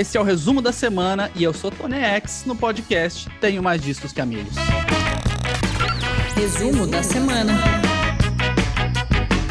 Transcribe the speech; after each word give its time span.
esse 0.00 0.16
é 0.16 0.20
o 0.20 0.24
resumo 0.24 0.62
da 0.62 0.72
semana 0.72 1.30
e 1.36 1.44
eu 1.44 1.52
sou 1.52 1.70
Tony 1.70 1.98
X 1.98 2.44
no 2.46 2.56
podcast 2.56 3.28
Tenho 3.38 3.62
Mais 3.62 3.82
Discos 3.82 4.14
que 4.14 4.20
Amigos. 4.20 4.54
Resumo 6.34 6.86
da 6.86 7.02
semana. 7.02 7.89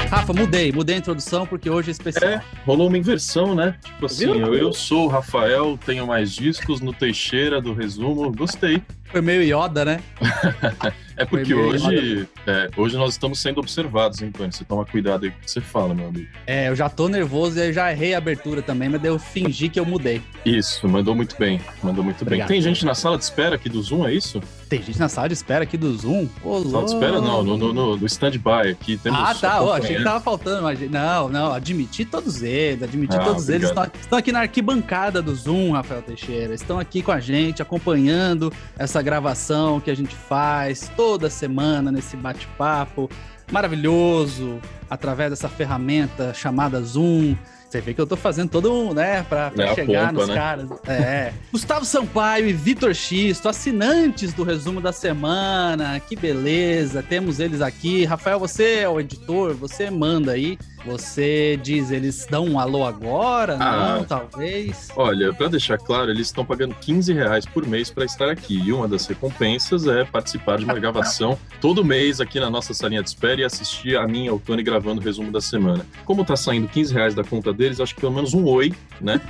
Rafa, 0.10 0.34
mudei, 0.34 0.72
mudei 0.72 0.96
a 0.96 0.98
introdução 0.98 1.46
porque 1.46 1.70
hoje 1.70 1.90
é 1.90 1.92
especial. 1.92 2.32
É, 2.32 2.42
rolou 2.66 2.88
uma 2.88 2.98
inversão, 2.98 3.54
né? 3.54 3.76
Tipo 3.86 4.08
assim, 4.08 4.26
eu, 4.26 4.55
eu 4.55 4.73
sou 4.73 5.05
o 5.05 5.08
Rafael, 5.08 5.78
tenho 5.86 6.08
mais 6.08 6.32
discos 6.34 6.82
no 6.82 6.91
Teixeira 6.91 7.62
do 7.62 7.76
resumo, 7.76 8.32
gostei. 8.32 8.82
Foi 9.05 9.22
meio 9.22 9.44
Yoda, 9.44 9.86
né? 9.86 10.00
É 11.20 11.26
porque 11.26 11.54
hoje, 11.54 12.30
é, 12.48 12.70
hoje 12.77 12.95
nós 12.95 13.12
estamos 13.12 13.40
sendo 13.40 13.59
observados, 13.59 14.22
hein, 14.22 14.32
Tony? 14.32 14.54
Você 14.54 14.64
toma 14.64 14.86
cuidado 14.86 15.26
aí 15.26 15.32
com 15.32 15.38
o 15.38 15.41
que 15.41 15.52
você 15.52 15.59
fala, 15.59 15.94
meu 15.94 16.08
amigo. 16.08 16.30
É, 16.48 16.70
eu 16.70 16.76
já 16.78 16.88
tô 16.88 17.10
nervoso 17.10 17.60
e 17.60 17.68
eu 17.68 17.73
já 17.73 17.91
errei 17.91 18.14
a 18.14 18.20
abertura 18.20 18.62
também, 18.62 18.88
mas 18.88 19.04
eu 19.04 19.20
fingi 19.20 19.68
que 19.68 19.78
eu 19.78 19.86
mudei. 19.86 20.21
Isso, 20.46 20.88
mandou 20.88 21.13
muito 21.13 21.35
bem, 21.38 21.60
mandou 21.84 22.05
muito 22.05 22.21
Obrigado. 22.21 22.48
bem. 22.48 22.55
Tem 22.55 22.62
gente 22.62 22.85
na 22.85 22.96
sala 22.96 23.18
de 23.18 23.26
espera 23.26 23.55
aqui 23.55 23.68
do 23.68 23.82
Zoom, 23.82 24.07
é 24.07 24.13
isso? 24.13 24.41
Tem 24.70 24.84
gente 24.84 25.00
na 25.00 25.09
sala 25.09 25.28
de 25.28 25.34
espera 25.34 25.64
aqui 25.64 25.76
do 25.76 25.91
Zoom? 25.98 26.28
Ô, 26.44 26.64
Sala 26.64 26.86
de 26.86 26.94
espera 26.94 27.20
não, 27.20 27.44
no, 27.44 27.58
no, 27.58 27.73
no, 27.73 27.98
no 27.98 28.05
stand-by 28.05 28.70
aqui. 28.72 28.98
Temos 28.98 29.20
Ah, 29.20 29.34
tá. 29.34 29.62
Ó, 29.64 29.73
achei 29.73 29.98
que 29.98 30.04
tava 30.04 30.20
faltando. 30.20 30.62
Mas... 30.62 30.80
Não, 30.91 31.27
não. 31.27 31.52
Admitir 31.52 32.05
todos 32.05 32.44
eles. 32.44 32.84
Admitir 32.84 33.20
Ah, 33.20 33.24
todos 33.24 33.50
eles. 33.50 33.70
obrigado. 33.72 33.88
Estão, 33.88 34.02
estão 34.02 34.20
aqui 34.20 34.32
na 34.32 34.41
arquibancada 34.41 35.24
do 35.24 35.34
Zoom, 35.34 35.72
Rafael 35.72 36.04
Teixeira. 36.04 36.54
Estão 36.54 36.80
aqui 36.80 37.02
com 37.02 37.12
a 37.12 37.20
gente, 37.20 37.63
acompanhando 37.63 38.54
essa 38.77 39.02
gravação 39.02 39.80
que 39.80 39.90
a 39.90 39.96
gente 39.96 40.16
faz 40.16 40.91
toda 40.96 41.32
semana 41.32 41.91
nesse 41.91 42.16
bate-papo 42.16 43.10
maravilhoso, 43.52 44.60
através 44.88 45.32
dessa 45.32 45.49
ferramenta 45.49 46.34
chamada 46.34 46.80
Zoom. 46.82 47.36
Você 47.70 47.80
vê 47.82 47.94
que 47.94 48.02
eu 48.02 48.08
tô 48.08 48.16
fazendo 48.16 48.50
todo 48.50 48.73
um, 48.73 48.94
né, 48.96 49.23
pra, 49.30 49.52
pra 49.52 49.66
É 49.66 49.76
chegar 49.76 50.08
pompa, 50.08 50.20
nos 50.22 50.27
né? 50.27 50.34
caras. 50.34 50.70
É. 50.88 51.34
Gustavo 51.52 51.86
Sampaio 51.86 52.48
e 52.48 52.54
Vitor 52.54 52.96
Xisto, 52.96 53.48
assinantes 53.48 54.34
do 54.34 54.43
resumo 54.43 54.82
da 54.82 54.91
semana. 54.91 55.99
Que 55.99 56.16
beleza, 56.16 57.04
temos 57.04 57.40
eles 57.40 57.62
aqui. 57.62 58.05
Rafael, 58.05 58.40
você 58.40 58.80
é 58.80 58.90
o 58.90 58.99
editor, 58.99 59.54
você 59.54 59.91
manda 59.91 60.32
aí. 60.32 60.58
Você 60.85 61.60
diz, 61.62 61.91
eles 61.91 62.26
dão 62.30 62.46
um 62.46 62.58
alô 62.60 62.85
agora? 62.85 63.58
Ah. 63.60 63.98
Não, 63.98 64.06
talvez. 64.06 64.88
Olha, 64.96 65.34
para 65.34 65.50
deixar 65.50 65.78
claro, 65.78 66.09
eles 66.09 66.28
estão 66.28 66.46
pagando 66.46 66.74
15 66.74 67.13
reais 67.13 67.46
por 67.46 67.68
mês 67.68 67.91
para 67.91 68.06
estar 68.06 68.30
aqui. 68.30 68.58
E 68.66 68.72
uma 68.72 68.88
das 68.88 69.06
recompensas 69.06 69.86
é 69.88 70.06
participar 70.06 70.58
de 70.58 70.63
uma 70.66 70.74
gravação 70.74 71.38
todo 71.59 71.84
mês 71.84 72.22
aqui 72.22 72.40
na 72.40 72.50
nossa 72.50 72.74
salinha 72.74 73.03
de 73.03 73.09
espera 73.09 73.41
e 73.41 73.44
assistir 73.44 73.97
a 73.97 74.08
mim 74.08 74.25
e 74.25 74.30
ao 74.30 74.40
Tony 74.40 74.63
gravando 74.63 75.02
o 75.02 75.03
resumo 75.03 75.31
da 75.31 75.41
semana. 75.41 75.86
Como 76.06 76.24
tá 76.25 76.36
saindo 76.38 76.68
15 76.68 76.94
reais 76.94 77.13
da 77.13 77.24
conta 77.25 77.52
deles, 77.59 77.81
acho 77.81 77.94
que 77.94 78.00
pelo 78.00 78.13
menos 78.13 78.34
um 78.34 78.46
oi, 78.46 78.74
né? 79.02 79.19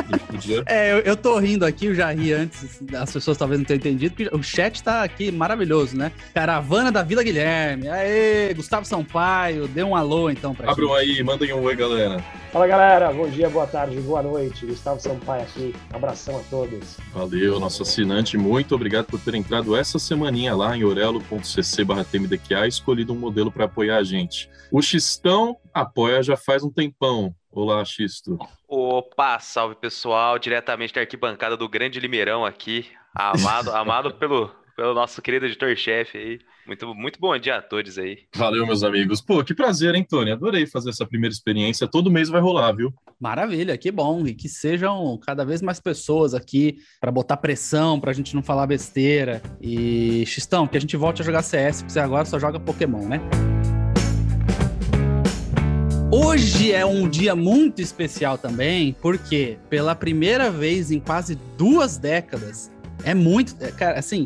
É, 0.66 0.94
eu, 0.94 1.00
eu 1.00 1.16
tô 1.18 1.38
rindo 1.40 1.66
aqui, 1.66 1.88
eu 1.88 1.96
já 1.96 2.12
ri 2.12 2.32
antes, 2.32 2.82
as 2.94 3.12
pessoas 3.12 3.38
talvez 3.38 3.60
não 3.60 3.66
tenham 3.66 3.78
entendido, 3.78 4.16
porque 4.16 4.36
o 4.36 4.42
chat 4.42 4.82
tá 4.82 5.04
aqui 5.04 5.32
maravilhoso, 5.32 5.98
né? 5.98 6.12
Caravana 6.34 6.92
da 6.92 7.04
Vila 7.04 7.24
Guilherme. 7.24 7.88
Aê, 7.88 8.54
Gustavo 8.54 8.86
Sampaio, 8.86 9.68
dê 9.68 9.84
um 9.84 9.96
alô 9.96 10.30
então 10.30 10.54
pra 10.54 10.72
Abram 10.72 10.98
gente. 11.00 11.20
aí, 11.20 11.24
mandem 11.24 11.54
um 11.54 11.64
oi, 11.64 11.76
galera. 11.76 12.24
Fala 12.52 12.68
galera, 12.68 13.12
bom 13.12 13.28
dia, 13.30 13.50
boa 13.50 13.68
tarde, 13.68 13.98
boa 13.98 14.22
noite. 14.24 14.66
Gustavo 14.66 15.00
Sampaio 15.00 15.44
aqui, 15.44 15.76
abração 15.92 16.38
a 16.38 16.44
todos. 16.50 16.98
Valeu, 17.14 17.60
nosso 17.60 17.84
assinante. 17.84 18.38
Muito 18.38 18.76
obrigado 18.76 19.06
por 19.06 19.20
ter 19.20 19.36
entrado 19.36 19.76
essa 19.76 20.00
semaninha 20.00 20.56
lá 20.56 20.76
em 20.78 20.84
orelo.cc 20.84 21.84
barra 21.84 22.04
TMDQA 22.04 22.66
e 22.66 22.70
escolhido 22.70 23.14
um 23.14 23.18
modelo 23.18 23.52
para 23.52 23.66
apoiar 23.66 23.98
a 23.98 24.04
gente. 24.04 24.50
O 24.72 24.82
Xistão 24.82 25.58
apoia 25.74 26.22
já 26.22 26.38
faz 26.38 26.64
um 26.64 26.70
tempão. 26.70 27.34
Olá, 27.52 27.84
Xisto. 27.84 28.38
Opa, 28.68 29.40
salve 29.40 29.76
pessoal, 29.76 30.38
diretamente 30.38 30.94
da 30.94 31.02
arquibancada 31.02 31.58
do 31.58 31.68
Grande 31.68 32.00
Limeirão 32.00 32.46
aqui, 32.46 32.86
amado, 33.14 33.72
amado 33.72 34.14
pelo, 34.14 34.52
pelo 34.76 34.94
nosso 34.94 35.20
querido 35.22 35.48
editor-chefe 35.48 36.18
aí. 36.18 36.40
Muito, 36.68 36.94
muito 36.94 37.20
bom 37.20 37.36
dia 37.40 37.58
a 37.58 37.62
todos 37.64 37.98
aí. 37.98 38.20
Valeu, 38.36 38.68
meus 38.68 38.84
amigos. 38.84 39.20
Pô, 39.20 39.44
que 39.44 39.56
prazer, 39.56 39.96
hein, 39.96 40.06
Tony? 40.08 40.32
Adorei 40.32 40.68
fazer 40.68 40.92
essa 40.92 41.04
primeira 41.04 41.34
experiência. 41.34 41.88
Todo 41.88 42.12
mês 42.12 42.30
vai 42.30 42.40
rolar, 42.40 42.72
viu? 42.74 42.94
Maravilha, 43.20 43.76
que 43.76 43.92
bom. 43.92 44.28
E 44.28 44.36
que 44.36 44.48
sejam 44.48 45.18
cada 45.18 45.44
vez 45.44 45.64
mais 45.64 45.80
pessoas 45.80 46.36
aqui 46.36 46.78
pra 47.02 47.12
botar 47.12 47.38
pressão, 47.38 48.00
pra 48.00 48.14
gente 48.14 48.36
não 48.36 48.44
falar 48.44 48.68
besteira. 48.68 49.42
E, 49.60 50.24
Xistão, 50.28 50.68
que 50.68 50.78
a 50.78 50.82
gente 50.82 50.96
volte 50.96 51.24
a 51.24 51.26
jogar 51.26 51.42
CS, 51.42 51.82
porque 51.82 51.94
você 51.94 52.00
agora 52.00 52.26
só 52.26 52.38
joga 52.38 52.60
Pokémon, 52.60 53.08
né? 53.08 53.20
Hoje 56.12 56.72
é 56.72 56.84
um 56.84 57.08
dia 57.08 57.36
muito 57.36 57.84
especial 57.84 58.36
também, 58.36 58.96
porque 59.00 59.60
pela 59.70 59.94
primeira 59.94 60.50
vez 60.50 60.90
em 60.90 61.00
quase 61.00 61.38
duas 61.56 61.98
décadas, 62.00 62.72
é 63.04 63.14
muito. 63.14 63.56
é, 63.60 63.70
Cara, 63.70 64.00
assim, 64.00 64.26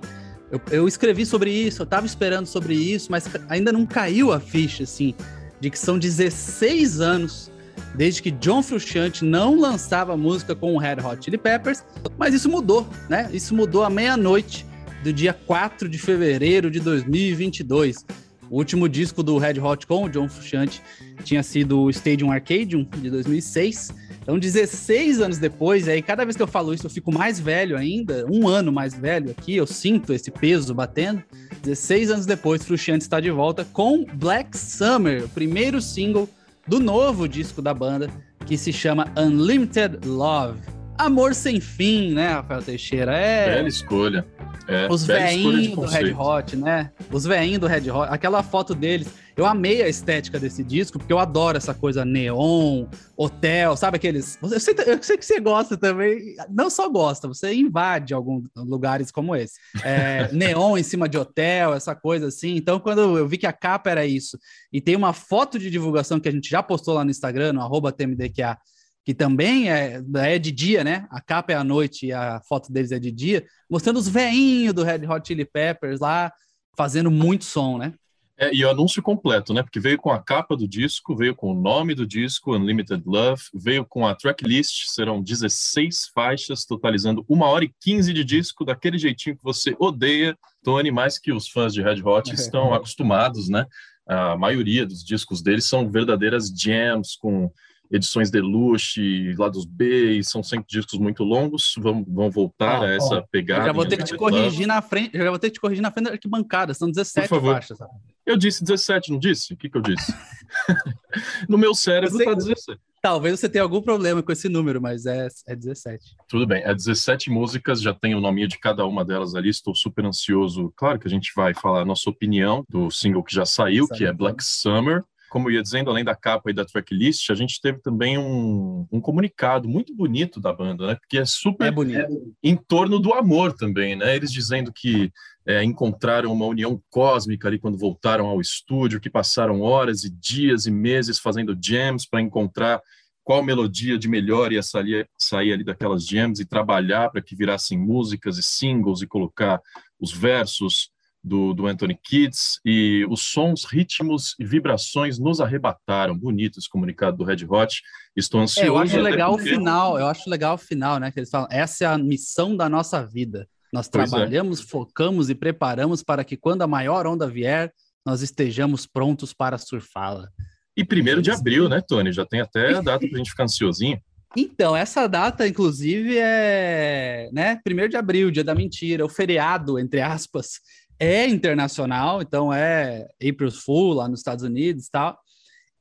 eu, 0.50 0.62
eu 0.72 0.88
escrevi 0.88 1.26
sobre 1.26 1.52
isso, 1.52 1.82
eu 1.82 1.86
tava 1.86 2.06
esperando 2.06 2.46
sobre 2.46 2.74
isso, 2.74 3.12
mas 3.12 3.30
ainda 3.50 3.70
não 3.70 3.86
caiu 3.86 4.32
a 4.32 4.40
ficha, 4.40 4.84
assim, 4.84 5.14
de 5.60 5.70
que 5.70 5.78
são 5.78 6.00
16 6.00 7.02
anos 7.02 7.52
desde 7.94 8.22
que 8.22 8.32
John 8.32 8.64
Frusciante 8.64 9.26
não 9.26 9.60
lançava 9.60 10.16
música 10.16 10.56
com 10.56 10.76
o 10.76 10.78
Red 10.78 10.98
Hot 11.04 11.26
Chili 11.26 11.38
Peppers, 11.38 11.84
mas 12.18 12.34
isso 12.34 12.48
mudou, 12.50 12.88
né? 13.10 13.30
Isso 13.34 13.54
mudou 13.54 13.84
à 13.84 13.90
meia-noite 13.90 14.66
do 15.04 15.12
dia 15.12 15.34
4 15.34 15.90
de 15.90 15.98
fevereiro 15.98 16.72
de 16.72 16.80
2022. 16.80 18.06
O 18.54 18.58
último 18.58 18.88
disco 18.88 19.24
do 19.24 19.40
Red 19.40 19.60
Hot 19.60 19.88
com 19.88 20.04
o 20.04 20.10
John 20.10 20.30
Frusciante 20.30 20.80
tinha 21.24 21.42
sido 21.42 21.82
o 21.82 21.90
Stadium 21.90 22.32
Arcadium, 22.32 22.84
de 22.84 23.10
2006. 23.10 23.92
Então, 24.22 24.38
16 24.38 25.22
anos 25.22 25.40
depois, 25.40 25.88
e 25.88 25.90
aí 25.90 26.04
cada 26.04 26.24
vez 26.24 26.38
que 26.38 26.44
eu 26.44 26.46
falo 26.46 26.72
isso 26.72 26.86
eu 26.86 26.90
fico 26.92 27.12
mais 27.12 27.40
velho 27.40 27.76
ainda, 27.76 28.28
um 28.30 28.48
ano 28.48 28.72
mais 28.72 28.94
velho 28.94 29.32
aqui, 29.32 29.56
eu 29.56 29.66
sinto 29.66 30.14
esse 30.14 30.30
peso 30.30 30.72
batendo. 30.72 31.24
16 31.64 32.12
anos 32.12 32.26
depois, 32.28 32.64
Frusciante 32.64 33.02
está 33.02 33.20
de 33.20 33.32
volta 33.32 33.66
com 33.74 34.06
Black 34.06 34.56
Summer, 34.56 35.26
o 35.26 35.30
primeiro 35.30 35.82
single 35.82 36.30
do 36.68 36.80
novo 36.80 37.28
disco 37.28 37.60
da 37.60 37.74
banda, 37.74 38.08
que 38.46 38.56
se 38.56 38.72
chama 38.72 39.12
Unlimited 39.18 40.06
Love. 40.06 40.60
Amor 41.00 41.34
sem 41.34 41.60
fim, 41.60 42.14
né, 42.14 42.34
Rafael 42.34 42.62
Teixeira? 42.62 43.18
É. 43.18 43.56
Bela 43.56 43.68
escolha. 43.68 44.24
É, 44.68 44.88
Os 44.90 45.06
veinhos 45.06 45.76
do 45.76 45.82
Red. 45.82 46.14
Hot, 46.14 46.56
né? 46.56 46.92
Os 47.12 47.26
veinhos 47.26 47.60
do 47.60 47.68
Red 47.68 47.90
Hot, 47.92 48.08
aquela 48.10 48.42
foto 48.42 48.74
deles. 48.74 49.08
Eu 49.36 49.48
amei 49.48 49.82
a 49.82 49.90
estética 49.90 50.40
desse 50.40 50.64
disco, 50.64 51.00
porque 51.00 51.12
eu 51.12 51.18
adoro 51.18 51.58
essa 51.58 51.74
coisa 51.74 52.06
neon, 52.06 52.86
hotel, 53.18 53.76
sabe 53.76 53.98
aqueles. 53.98 54.38
Eu 54.42 54.60
sei, 54.60 54.76
eu 54.86 55.02
sei 55.02 55.18
que 55.18 55.26
você 55.26 55.40
gosta 55.40 55.76
também, 55.76 56.36
não 56.50 56.70
só 56.70 56.88
gosta, 56.88 57.28
você 57.28 57.52
invade 57.52 58.14
alguns 58.14 58.44
lugares 58.56 59.12
como 59.12 59.36
esse. 59.36 59.56
É, 59.84 60.30
neon 60.32 60.78
em 60.78 60.84
cima 60.84 61.10
de 61.10 61.18
hotel, 61.18 61.74
essa 61.74 61.96
coisa 61.96 62.28
assim. 62.28 62.56
Então, 62.56 62.80
quando 62.80 63.18
eu 63.18 63.28
vi 63.28 63.40
que 63.40 63.48
a 63.48 63.54
capa 63.54 63.90
era 63.90 64.06
isso, 64.06 64.38
e 64.72 64.80
tem 64.80 64.96
uma 64.96 65.14
foto 65.14 65.58
de 65.58 65.72
divulgação 65.72 66.20
que 66.20 66.30
a 66.30 66.32
gente 66.32 66.50
já 66.50 66.62
postou 66.62 66.94
lá 66.94 67.04
no 67.04 67.10
Instagram, 67.10 67.54
no 67.54 67.62
arroba 67.62 67.92
TMDQA, 67.92 68.58
que 69.06 69.14
também 69.14 69.70
é, 69.70 70.02
é 70.16 70.40
de 70.40 70.52
dia, 70.52 70.84
né? 70.84 71.08
A 71.10 71.20
capa 71.20 71.52
é 71.52 71.56
à 71.56 71.64
noite 71.64 72.08
e 72.08 72.14
a 72.14 72.42
foto 72.48 72.72
deles 72.72 72.92
é 72.92 73.00
de 73.00 73.12
dia, 73.12 73.46
mostrando 73.70 73.98
os 73.98 74.08
veinhos 74.08 74.74
do 74.74 74.84
Red 74.84 75.06
Hot 75.08 75.28
Chili 75.28 75.46
Peppers 75.46 76.00
lá, 76.00 76.32
fazendo 76.78 77.12
muito 77.12 77.44
som, 77.44 77.78
né? 77.78 77.94
É, 78.38 78.54
e 78.54 78.66
o 78.66 78.70
anúncio 78.70 79.02
completo, 79.02 79.54
né? 79.54 79.62
Porque 79.62 79.80
veio 79.80 79.98
com 79.98 80.10
a 80.10 80.22
capa 80.22 80.56
do 80.58 80.68
disco, 80.68 81.16
veio 81.16 81.36
com 81.36 81.52
o 81.52 81.62
nome 81.62 81.94
do 81.94 82.08
disco, 82.08 82.56
Unlimited 82.56 83.04
Love, 83.06 83.44
veio 83.54 83.86
com 83.86 84.08
a 84.08 84.16
tracklist, 84.16 84.88
serão 84.88 85.22
16 85.22 86.08
faixas, 86.14 86.66
totalizando 86.66 87.24
uma 87.30 87.46
hora 87.48 87.64
e 87.64 87.72
15 87.82 88.12
de 88.12 88.24
disco, 88.24 88.66
daquele 88.66 88.98
jeitinho 88.98 89.38
que 89.38 89.44
você 89.44 89.76
odeia, 89.78 90.36
Tony, 90.64 90.92
mais 90.92 91.20
que 91.20 91.32
os 91.32 91.48
fãs 91.48 91.74
de 91.74 91.84
Red 91.84 92.02
Hot 92.04 92.34
estão 92.34 92.74
acostumados, 92.74 93.50
né? 93.50 93.68
A 94.08 94.36
maioria 94.36 94.86
dos 94.86 95.04
discos 95.04 95.42
deles 95.42 95.66
são 95.66 95.90
verdadeiras 95.90 96.50
jams 96.50 97.16
com 97.16 97.52
edições 97.94 98.32
deluxe, 98.32 99.34
lados 99.38 99.66
B, 99.66 100.18
e 100.18 100.24
são 100.24 100.42
sempre 100.42 100.66
discos 100.68 101.00
muito 101.00 101.24
longos. 101.24 101.74
Vão, 101.78 102.04
vão 102.08 102.30
voltar 102.32 102.80
Ó, 102.82 102.84
a 102.86 102.90
essa 102.92 103.16
Eu 103.16 103.28
pegada. 103.32 103.66
já 103.66 103.72
vou 103.72 103.86
ter 103.86 103.98
que 103.98 104.04
te 104.04 104.18
corrigir 104.18 104.66
na 104.68 104.82
frente, 104.82 105.16
já 105.18 105.30
vou 105.30 105.38
ter 105.40 105.50
que 105.50 105.54
te 105.54 105.62
corrigir 105.62 105.82
na 105.82 105.92
frente 105.92 106.06
da 106.08 106.12
arquibancada, 106.14 106.74
são 106.74 106.90
17 106.90 107.30
Por 107.30 107.36
favor. 107.36 107.54
faixas. 107.54 107.78
sabe? 107.78 107.92
Eu 108.26 108.36
disse 108.38 108.64
17, 108.64 109.12
não 109.12 109.20
disse? 109.20 109.54
O 109.54 109.58
que, 109.58 109.70
que 109.70 109.78
eu 109.78 109.82
disse? 109.82 110.12
no 111.48 111.58
meu 111.58 111.74
cérebro 111.76 112.18
Você- 112.18 112.26
tá 112.26 112.34
17. 112.34 112.80
Talvez 113.02 113.38
você 113.38 113.50
tenha 113.50 113.64
algum 113.64 113.82
problema 113.82 114.24
com 114.24 114.32
esse 114.32 114.48
número, 114.48 114.82
mas 114.82 115.06
é, 115.06 115.28
é 115.46 115.54
17. 115.58 116.16
Tudo 116.30 116.48
bem, 116.48 116.64
é 116.64 116.74
17 116.74 117.30
músicas, 117.30 117.82
já 117.82 117.94
tem 117.94 118.16
o 118.16 118.22
nome 118.22 118.48
de 118.48 118.58
cada 118.58 118.86
uma 118.86 119.04
delas 119.04 119.36
ali, 119.36 119.50
estou 119.50 119.76
super 119.76 120.06
ansioso. 120.06 120.72
Claro 120.78 120.98
que 120.98 121.06
a 121.08 121.12
gente 121.12 121.34
vai 121.36 121.54
falar 121.54 121.82
a 121.82 121.86
nossa 121.86 122.10
opinião 122.10 122.64
do 122.70 122.90
single 122.90 123.22
que 123.22 123.36
já 123.36 123.46
saiu, 123.46 123.90
que 123.90 124.06
é 124.06 124.08
Saiu. 124.08 124.14
Black 124.16 124.42
Summer. 124.42 125.04
Como 125.34 125.50
eu 125.50 125.56
ia 125.56 125.64
dizendo, 125.64 125.90
além 125.90 126.04
da 126.04 126.16
capa 126.16 126.52
e 126.52 126.54
da 126.54 126.64
tracklist, 126.64 127.32
a 127.32 127.34
gente 127.34 127.60
teve 127.60 127.80
também 127.82 128.20
um, 128.20 128.86
um 128.92 129.02
comunicado 129.02 129.68
muito 129.68 129.92
bonito 129.96 130.40
da 130.40 130.54
banda, 130.54 130.86
né? 130.86 130.94
Porque 130.94 131.18
é 131.18 131.26
super 131.26 131.66
É 131.66 131.72
bonito. 131.72 132.36
em 132.44 132.56
torno 132.56 133.00
do 133.00 133.12
amor 133.16 133.52
também, 133.52 133.96
né? 133.96 134.16
Eles 134.16 134.32
dizendo 134.32 134.72
que 134.72 135.12
é, 135.44 135.64
encontraram 135.64 136.32
uma 136.32 136.46
união 136.46 136.80
cósmica 136.88 137.48
ali 137.48 137.58
quando 137.58 137.80
voltaram 137.80 138.28
ao 138.28 138.40
estúdio, 138.40 139.00
que 139.00 139.10
passaram 139.10 139.62
horas 139.62 140.04
e 140.04 140.12
dias 140.12 140.68
e 140.68 140.72
meses 140.72 141.18
fazendo 141.18 141.58
jams 141.60 142.08
para 142.08 142.22
encontrar 142.22 142.80
qual 143.24 143.42
melodia 143.42 143.98
de 143.98 144.08
melhor 144.08 144.52
ia 144.52 144.62
sair, 144.62 145.10
sair 145.18 145.52
ali 145.52 145.64
daquelas 145.64 146.06
jams 146.06 146.40
e 146.40 146.46
trabalhar 146.46 147.10
para 147.10 147.24
que 147.24 147.36
virassem 147.36 147.76
músicas 147.76 148.38
e 148.38 148.44
singles 148.44 149.02
e 149.02 149.08
colocar 149.08 149.60
os 150.00 150.14
versos 150.14 150.93
do, 151.24 151.54
do 151.54 151.68
Anthony 151.68 151.98
Kids 152.04 152.60
e 152.66 153.06
os 153.10 153.22
sons, 153.22 153.64
ritmos 153.64 154.36
e 154.40 154.46
vibrações 154.46 155.18
nos 155.18 155.40
arrebataram. 155.40 156.18
Bonito 156.18 156.60
esse 156.60 156.68
comunicado 156.68 157.18
do 157.18 157.24
Red 157.24 157.46
Hot. 157.48 157.82
Estou 158.16 158.42
ansioso. 158.42 158.66
É, 158.66 158.70
eu 158.70 158.78
acho 158.78 159.00
legal 159.00 159.36
porque... 159.36 159.50
o 159.50 159.56
final, 159.56 159.98
eu 159.98 160.08
acho 160.08 160.30
legal 160.30 160.56
o 160.56 160.58
final, 160.58 161.00
né? 161.00 161.12
Que 161.12 161.20
eles 161.20 161.30
falam, 161.30 161.48
essa 161.50 161.86
é 161.86 161.88
a 161.88 161.98
missão 161.98 162.56
da 162.56 162.68
nossa 162.68 163.06
vida. 163.06 163.48
Nós 163.72 163.88
pois 163.88 164.12
é. 164.12 164.16
trabalhamos, 164.16 164.60
é. 164.60 164.64
focamos 164.64 165.30
e 165.30 165.36
preparamos 165.36 166.04
para 166.04 166.24
que 166.24 166.36
quando 166.36 166.62
a 166.62 166.68
maior 166.68 167.08
onda 167.08 167.28
vier, 167.28 167.72
nós 168.06 168.22
estejamos 168.22 168.86
prontos 168.86 169.34
para 169.34 169.58
surfá-la. 169.58 170.28
E 170.76 170.84
primeiro 170.84 171.22
de 171.22 171.32
abril, 171.32 171.70
né, 171.70 171.82
Tony? 171.82 172.12
Já 172.12 172.26
tem 172.26 172.42
até 172.42 172.74
a 172.74 172.82
data 172.82 173.08
para 173.08 173.16
a 173.16 173.18
gente 173.18 173.30
ficar 173.30 173.44
ansiosinho. 173.46 174.00
Então, 174.36 174.76
essa 174.76 175.06
data, 175.06 175.48
inclusive, 175.48 176.18
é, 176.18 177.30
né, 177.32 177.60
primeiro 177.64 177.88
de 177.88 177.98
abril, 177.98 178.32
dia 178.32 178.44
da 178.44 178.56
mentira, 178.56 179.06
o 179.06 179.10
feriado, 179.10 179.78
entre 179.78 180.02
aspas, 180.02 180.60
é 181.00 181.28
internacional, 181.28 182.22
então 182.22 182.54
é 182.54 183.08
April 183.16 183.52
Fool 183.52 183.94
lá 183.94 184.08
nos 184.08 184.20
Estados 184.20 184.44
Unidos 184.44 184.88
e 184.88 184.92
tal. 184.92 185.18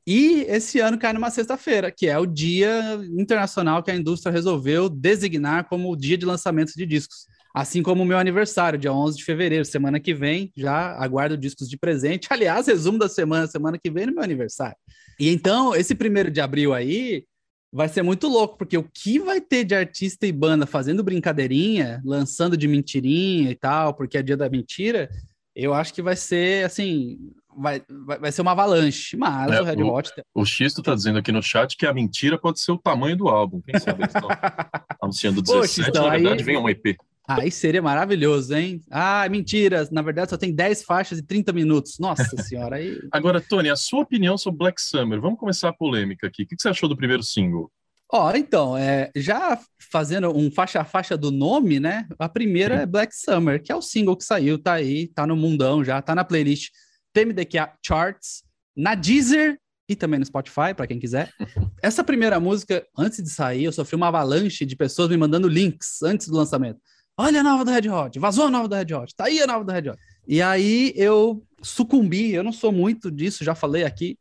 E 0.06 0.44
esse 0.48 0.80
ano 0.80 0.98
cai 0.98 1.12
numa 1.12 1.30
sexta-feira, 1.30 1.90
que 1.90 2.08
é 2.08 2.18
o 2.18 2.26
dia 2.26 3.00
internacional 3.16 3.82
que 3.82 3.90
a 3.90 3.94
indústria 3.94 4.32
resolveu 4.32 4.88
designar 4.88 5.68
como 5.68 5.92
o 5.92 5.96
dia 5.96 6.18
de 6.18 6.26
lançamento 6.26 6.72
de 6.74 6.84
discos. 6.84 7.26
Assim 7.54 7.82
como 7.82 8.02
o 8.02 8.06
meu 8.06 8.18
aniversário, 8.18 8.78
dia 8.78 8.92
11 8.92 9.18
de 9.18 9.24
fevereiro, 9.24 9.64
semana 9.64 10.00
que 10.00 10.14
vem, 10.14 10.50
já 10.56 10.96
aguardo 10.96 11.36
discos 11.36 11.68
de 11.68 11.76
presente. 11.76 12.26
Aliás, 12.32 12.66
resumo 12.66 12.98
da 12.98 13.08
semana, 13.08 13.46
semana 13.46 13.78
que 13.78 13.90
vem 13.90 14.06
no 14.06 14.14
meu 14.14 14.24
aniversário. 14.24 14.76
E 15.20 15.28
então, 15.28 15.76
esse 15.76 15.94
primeiro 15.94 16.30
de 16.30 16.40
abril 16.40 16.72
aí 16.72 17.24
vai 17.72 17.88
ser 17.88 18.02
muito 18.02 18.28
louco, 18.28 18.58
porque 18.58 18.76
o 18.76 18.84
que 18.84 19.18
vai 19.18 19.40
ter 19.40 19.64
de 19.64 19.74
artista 19.74 20.26
e 20.26 20.32
banda 20.32 20.66
fazendo 20.66 21.02
brincadeirinha, 21.02 22.02
lançando 22.04 22.56
de 22.56 22.68
mentirinha 22.68 23.50
e 23.50 23.54
tal, 23.54 23.94
porque 23.94 24.18
é 24.18 24.22
dia 24.22 24.36
da 24.36 24.50
mentira, 24.50 25.08
eu 25.56 25.72
acho 25.72 25.94
que 25.94 26.02
vai 26.02 26.16
ser 26.16 26.66
assim. 26.66 27.18
Vai, 27.54 27.82
vai, 28.06 28.18
vai 28.18 28.32
ser 28.32 28.40
uma 28.40 28.52
avalanche, 28.52 29.14
mas 29.14 29.52
é, 29.52 29.60
o 29.60 29.64
Red 29.64 29.82
Hot. 29.82 30.10
O, 30.34 30.40
o 30.40 30.46
Xisto 30.46 30.82
tá 30.82 30.94
dizendo 30.94 31.18
aqui 31.18 31.30
no 31.30 31.42
chat 31.42 31.76
que 31.76 31.86
a 31.86 31.92
mentira 31.92 32.38
pode 32.38 32.60
ser 32.60 32.72
o 32.72 32.78
tamanho 32.78 33.16
do 33.16 33.28
álbum. 33.28 33.60
Quem 33.60 33.78
sabe 33.78 34.02
eles 34.02 34.14
estão 34.14 34.28
anunciando 35.00 35.42
17, 35.42 35.92
Pô, 35.92 35.98
na 35.98 36.10
verdade 36.10 36.40
aí... 36.40 36.44
vem 36.44 36.56
um 36.56 36.68
EP. 36.68 36.96
Aí 37.40 37.50
seria 37.50 37.82
maravilhoso, 37.82 38.54
hein? 38.54 38.80
Ah, 38.90 39.28
mentira. 39.28 39.88
Na 39.90 40.02
verdade, 40.02 40.30
só 40.30 40.36
tem 40.36 40.54
10 40.54 40.82
faixas 40.82 41.18
e 41.18 41.22
30 41.22 41.52
minutos. 41.52 41.98
Nossa 41.98 42.36
senhora. 42.42 42.76
Aí... 42.76 42.98
Agora, 43.10 43.40
Tony, 43.40 43.70
a 43.70 43.76
sua 43.76 44.00
opinião 44.00 44.36
sobre 44.36 44.58
Black 44.58 44.80
Summer. 44.80 45.20
Vamos 45.20 45.38
começar 45.38 45.68
a 45.68 45.72
polêmica 45.72 46.26
aqui. 46.26 46.42
O 46.42 46.46
que 46.46 46.56
você 46.58 46.68
achou 46.68 46.88
do 46.88 46.96
primeiro 46.96 47.22
single? 47.22 47.70
Ó, 48.14 48.30
oh, 48.30 48.36
então, 48.36 48.76
é, 48.76 49.10
já 49.16 49.58
fazendo 49.90 50.36
um 50.36 50.50
faixa 50.50 50.82
a 50.82 50.84
faixa 50.84 51.16
do 51.16 51.30
nome, 51.30 51.80
né? 51.80 52.06
A 52.18 52.28
primeira 52.28 52.82
é 52.82 52.86
Black 52.86 53.16
Summer, 53.16 53.62
que 53.62 53.72
é 53.72 53.74
o 53.74 53.80
single 53.80 54.14
que 54.14 54.24
saiu, 54.24 54.58
tá 54.58 54.74
aí, 54.74 55.08
tá 55.08 55.26
no 55.26 55.34
mundão 55.34 55.82
já, 55.82 56.02
tá 56.02 56.14
na 56.14 56.22
playlist 56.22 56.68
TMDQ 57.14 57.70
Charts, 57.82 58.42
na 58.76 58.94
Deezer 58.94 59.58
e 59.88 59.96
também 59.96 60.20
no 60.20 60.26
Spotify, 60.26 60.74
para 60.76 60.86
quem 60.86 60.98
quiser. 60.98 61.32
Essa 61.82 62.04
primeira 62.04 62.38
música, 62.38 62.86
antes 62.96 63.22
de 63.22 63.30
sair, 63.30 63.64
eu 63.64 63.72
sofri 63.72 63.96
uma 63.96 64.08
avalanche 64.08 64.66
de 64.66 64.76
pessoas 64.76 65.08
me 65.08 65.16
mandando 65.16 65.48
links 65.48 66.02
antes 66.02 66.28
do 66.28 66.36
lançamento. 66.36 66.80
Olha 67.16 67.40
a 67.40 67.42
nova 67.42 67.64
do 67.64 67.70
Red 67.70 67.88
Hot, 67.90 68.18
vazou 68.18 68.46
a 68.46 68.50
nova 68.50 68.68
do 68.68 68.74
Red 68.74 68.94
Hot, 68.94 69.14
tá 69.14 69.24
aí 69.24 69.40
a 69.40 69.46
nova 69.46 69.64
do 69.64 69.72
Red 69.72 69.90
Hot. 69.90 69.98
E 70.26 70.40
aí 70.40 70.92
eu 70.96 71.42
sucumbi, 71.62 72.32
eu 72.32 72.42
não 72.42 72.52
sou 72.52 72.72
muito 72.72 73.10
disso, 73.10 73.44
já 73.44 73.54
falei 73.54 73.84
aqui, 73.84 74.18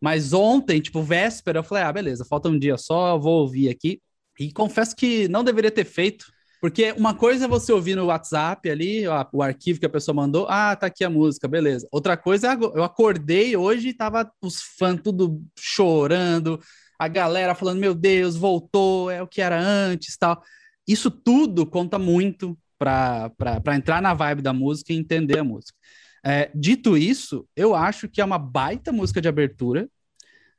mas 0.00 0.34
ontem, 0.34 0.80
tipo, 0.80 1.02
véspera, 1.02 1.60
eu 1.60 1.64
falei, 1.64 1.84
ah, 1.84 1.92
beleza, 1.92 2.24
falta 2.24 2.48
um 2.48 2.58
dia 2.58 2.76
só, 2.76 3.18
vou 3.18 3.40
ouvir 3.40 3.70
aqui. 3.70 4.00
E 4.38 4.52
confesso 4.52 4.94
que 4.94 5.26
não 5.28 5.42
deveria 5.42 5.70
ter 5.70 5.84
feito, 5.84 6.26
porque 6.60 6.92
uma 6.92 7.14
coisa 7.14 7.46
é 7.46 7.48
você 7.48 7.72
ouvir 7.72 7.94
no 7.94 8.06
WhatsApp 8.06 8.68
ali, 8.68 9.04
o 9.32 9.42
arquivo 9.42 9.80
que 9.80 9.86
a 9.86 9.90
pessoa 9.90 10.14
mandou, 10.14 10.46
ah, 10.48 10.76
tá 10.76 10.86
aqui 10.86 11.04
a 11.04 11.10
música, 11.10 11.48
beleza. 11.48 11.88
Outra 11.90 12.16
coisa 12.16 12.52
é 12.52 12.54
eu 12.54 12.84
acordei 12.84 13.56
hoje 13.56 13.88
e 13.88 13.94
tava 13.94 14.30
os 14.42 14.60
fãs 14.78 15.00
tudo 15.02 15.42
chorando, 15.58 16.60
a 16.98 17.08
galera 17.08 17.54
falando, 17.54 17.80
meu 17.80 17.94
Deus, 17.94 18.36
voltou, 18.36 19.10
é 19.10 19.22
o 19.22 19.26
que 19.26 19.40
era 19.40 19.58
antes 19.58 20.16
tal. 20.18 20.42
Isso 20.86 21.10
tudo 21.10 21.66
conta 21.66 21.98
muito 21.98 22.58
para 22.78 23.76
entrar 23.76 24.02
na 24.02 24.14
vibe 24.14 24.42
da 24.42 24.52
música 24.52 24.92
e 24.92 24.96
entender 24.96 25.38
a 25.38 25.44
música. 25.44 25.76
É, 26.24 26.50
dito 26.54 26.96
isso, 26.96 27.46
eu 27.54 27.74
acho 27.74 28.08
que 28.08 28.20
é 28.20 28.24
uma 28.24 28.38
baita 28.38 28.90
música 28.92 29.20
de 29.20 29.28
abertura. 29.28 29.88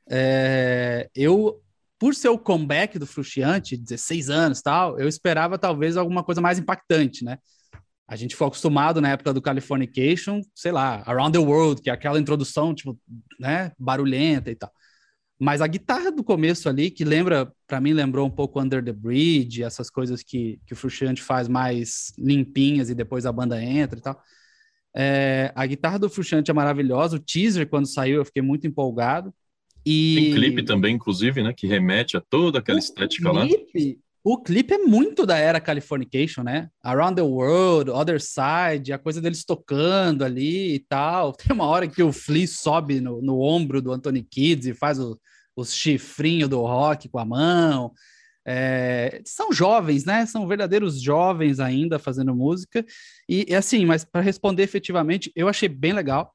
É, 0.08 1.10
eu, 1.14 1.60
por 1.98 2.14
ser 2.14 2.28
o 2.28 2.38
comeback 2.38 2.98
do 2.98 3.06
Frustiante, 3.06 3.76
16 3.76 4.30
anos 4.30 4.62
tal, 4.62 4.98
eu 4.98 5.08
esperava 5.08 5.58
talvez 5.58 5.96
alguma 5.96 6.22
coisa 6.22 6.40
mais 6.40 6.58
impactante, 6.58 7.24
né? 7.24 7.38
A 8.08 8.14
gente 8.14 8.36
foi 8.36 8.46
acostumado 8.46 9.00
na 9.00 9.10
época 9.10 9.34
do 9.34 9.42
Californication, 9.42 10.40
sei 10.54 10.70
lá, 10.70 11.02
Around 11.04 11.32
the 11.36 11.44
World, 11.44 11.82
que 11.82 11.90
é 11.90 11.92
aquela 11.92 12.20
introdução, 12.20 12.72
tipo, 12.72 12.96
né, 13.40 13.72
barulhenta 13.76 14.48
e 14.48 14.54
tal. 14.54 14.70
Mas 15.38 15.60
a 15.60 15.66
guitarra 15.66 16.10
do 16.10 16.24
começo 16.24 16.68
ali, 16.68 16.90
que 16.90 17.04
lembra, 17.04 17.52
para 17.66 17.80
mim, 17.80 17.92
lembrou 17.92 18.26
um 18.26 18.30
pouco 18.30 18.60
Under 18.60 18.82
the 18.82 18.92
Bridge, 18.92 19.62
essas 19.62 19.90
coisas 19.90 20.22
que, 20.22 20.58
que 20.66 20.72
o 20.72 20.76
Frusciante 20.76 21.22
faz 21.22 21.46
mais 21.46 22.12
limpinhas 22.18 22.88
e 22.88 22.94
depois 22.94 23.26
a 23.26 23.32
banda 23.32 23.62
entra 23.62 23.98
e 23.98 24.02
tal. 24.02 24.18
É, 24.96 25.52
a 25.54 25.66
guitarra 25.66 25.98
do 25.98 26.08
Frusciante 26.08 26.50
é 26.50 26.54
maravilhosa. 26.54 27.16
O 27.16 27.20
teaser, 27.20 27.68
quando 27.68 27.86
saiu, 27.86 28.16
eu 28.16 28.24
fiquei 28.24 28.40
muito 28.40 28.66
empolgado. 28.66 29.32
E... 29.84 30.14
Tem 30.16 30.34
clipe 30.34 30.62
também, 30.62 30.94
inclusive, 30.94 31.42
né? 31.42 31.52
Que 31.52 31.66
remete 31.66 32.16
a 32.16 32.20
toda 32.20 32.58
aquela 32.58 32.78
o 32.78 32.80
estética 32.80 33.30
clipe, 33.30 33.90
lá. 33.90 34.05
O 34.28 34.36
clipe 34.42 34.74
é 34.74 34.78
muito 34.78 35.24
da 35.24 35.38
era 35.38 35.60
Californication, 35.60 36.42
né? 36.42 36.68
Around 36.82 37.14
the 37.14 37.22
World, 37.22 37.92
Other 37.92 38.20
Side, 38.20 38.92
a 38.92 38.98
coisa 38.98 39.20
deles 39.20 39.44
tocando 39.44 40.24
ali 40.24 40.74
e 40.74 40.78
tal. 40.80 41.32
Tem 41.32 41.52
uma 41.52 41.64
hora 41.66 41.86
que 41.86 42.02
o 42.02 42.12
Flea 42.12 42.48
sobe 42.48 43.00
no, 43.00 43.22
no 43.22 43.40
ombro 43.40 43.80
do 43.80 43.92
Anthony 43.92 44.24
Kids 44.24 44.66
e 44.66 44.74
faz 44.74 44.98
o, 44.98 45.16
os 45.54 45.72
chifrinhos 45.72 46.48
do 46.48 46.60
rock 46.60 47.08
com 47.08 47.20
a 47.20 47.24
mão. 47.24 47.92
É, 48.44 49.22
são 49.24 49.52
jovens, 49.52 50.04
né? 50.04 50.26
São 50.26 50.48
verdadeiros 50.48 51.00
jovens 51.00 51.60
ainda 51.60 51.96
fazendo 51.96 52.34
música. 52.34 52.84
E, 53.28 53.46
e 53.48 53.54
assim, 53.54 53.86
mas 53.86 54.04
para 54.04 54.22
responder 54.22 54.64
efetivamente, 54.64 55.30
eu 55.36 55.48
achei 55.48 55.68
bem 55.68 55.92
legal. 55.92 56.34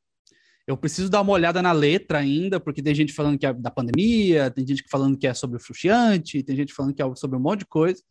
Eu 0.67 0.77
preciso 0.77 1.09
dar 1.09 1.21
uma 1.21 1.33
olhada 1.33 1.61
na 1.61 1.71
letra 1.71 2.19
ainda, 2.19 2.59
porque 2.59 2.81
tem 2.81 2.93
gente 2.93 3.13
falando 3.13 3.37
que 3.37 3.45
é 3.45 3.53
da 3.53 3.71
pandemia, 3.71 4.51
tem 4.51 4.65
gente 4.65 4.83
falando 4.89 5.17
que 5.17 5.27
é 5.27 5.33
sobre 5.33 5.57
o 5.57 5.59
frustrante, 5.59 6.43
tem 6.43 6.55
gente 6.55 6.73
falando 6.73 6.93
que 6.93 7.01
é 7.01 7.15
sobre 7.15 7.37
um 7.37 7.41
monte 7.41 7.59
de 7.59 7.65
coisa. 7.65 8.01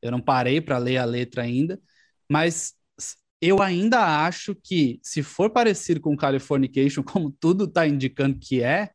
Eu 0.00 0.10
não 0.10 0.20
parei 0.20 0.60
para 0.60 0.78
ler 0.78 0.98
a 0.98 1.04
letra 1.04 1.42
ainda, 1.42 1.80
mas 2.30 2.74
eu 3.40 3.60
ainda 3.60 4.24
acho 4.26 4.54
que 4.54 4.98
se 5.02 5.22
for 5.22 5.50
parecido 5.50 6.00
com 6.00 6.16
Californication, 6.16 7.02
como 7.04 7.30
tudo 7.30 7.64
está 7.64 7.86
indicando 7.86 8.38
que 8.38 8.62
é, 8.62 8.90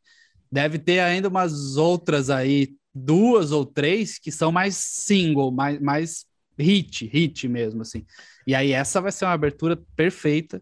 deve 0.51 0.79
ter 0.79 0.99
ainda 0.99 1.29
umas 1.29 1.77
outras 1.77 2.29
aí, 2.29 2.75
duas 2.93 3.51
ou 3.51 3.65
três, 3.65 4.19
que 4.19 4.31
são 4.31 4.51
mais 4.51 4.75
single, 4.75 5.51
mais, 5.51 5.79
mais 5.79 6.25
hit, 6.57 7.05
hit 7.07 7.47
mesmo, 7.47 7.81
assim. 7.81 8.05
E 8.45 8.55
aí 8.55 8.71
essa 8.71 8.99
vai 9.01 9.11
ser 9.11 9.25
uma 9.25 9.33
abertura 9.33 9.81
perfeita 9.95 10.61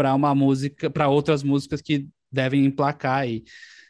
para 0.00 0.14
uma 0.14 0.34
música, 0.34 0.88
para 0.88 1.08
outras 1.08 1.42
músicas 1.42 1.82
que 1.82 2.08
devem 2.32 2.64
emplacar 2.64 3.18
aí. 3.18 3.44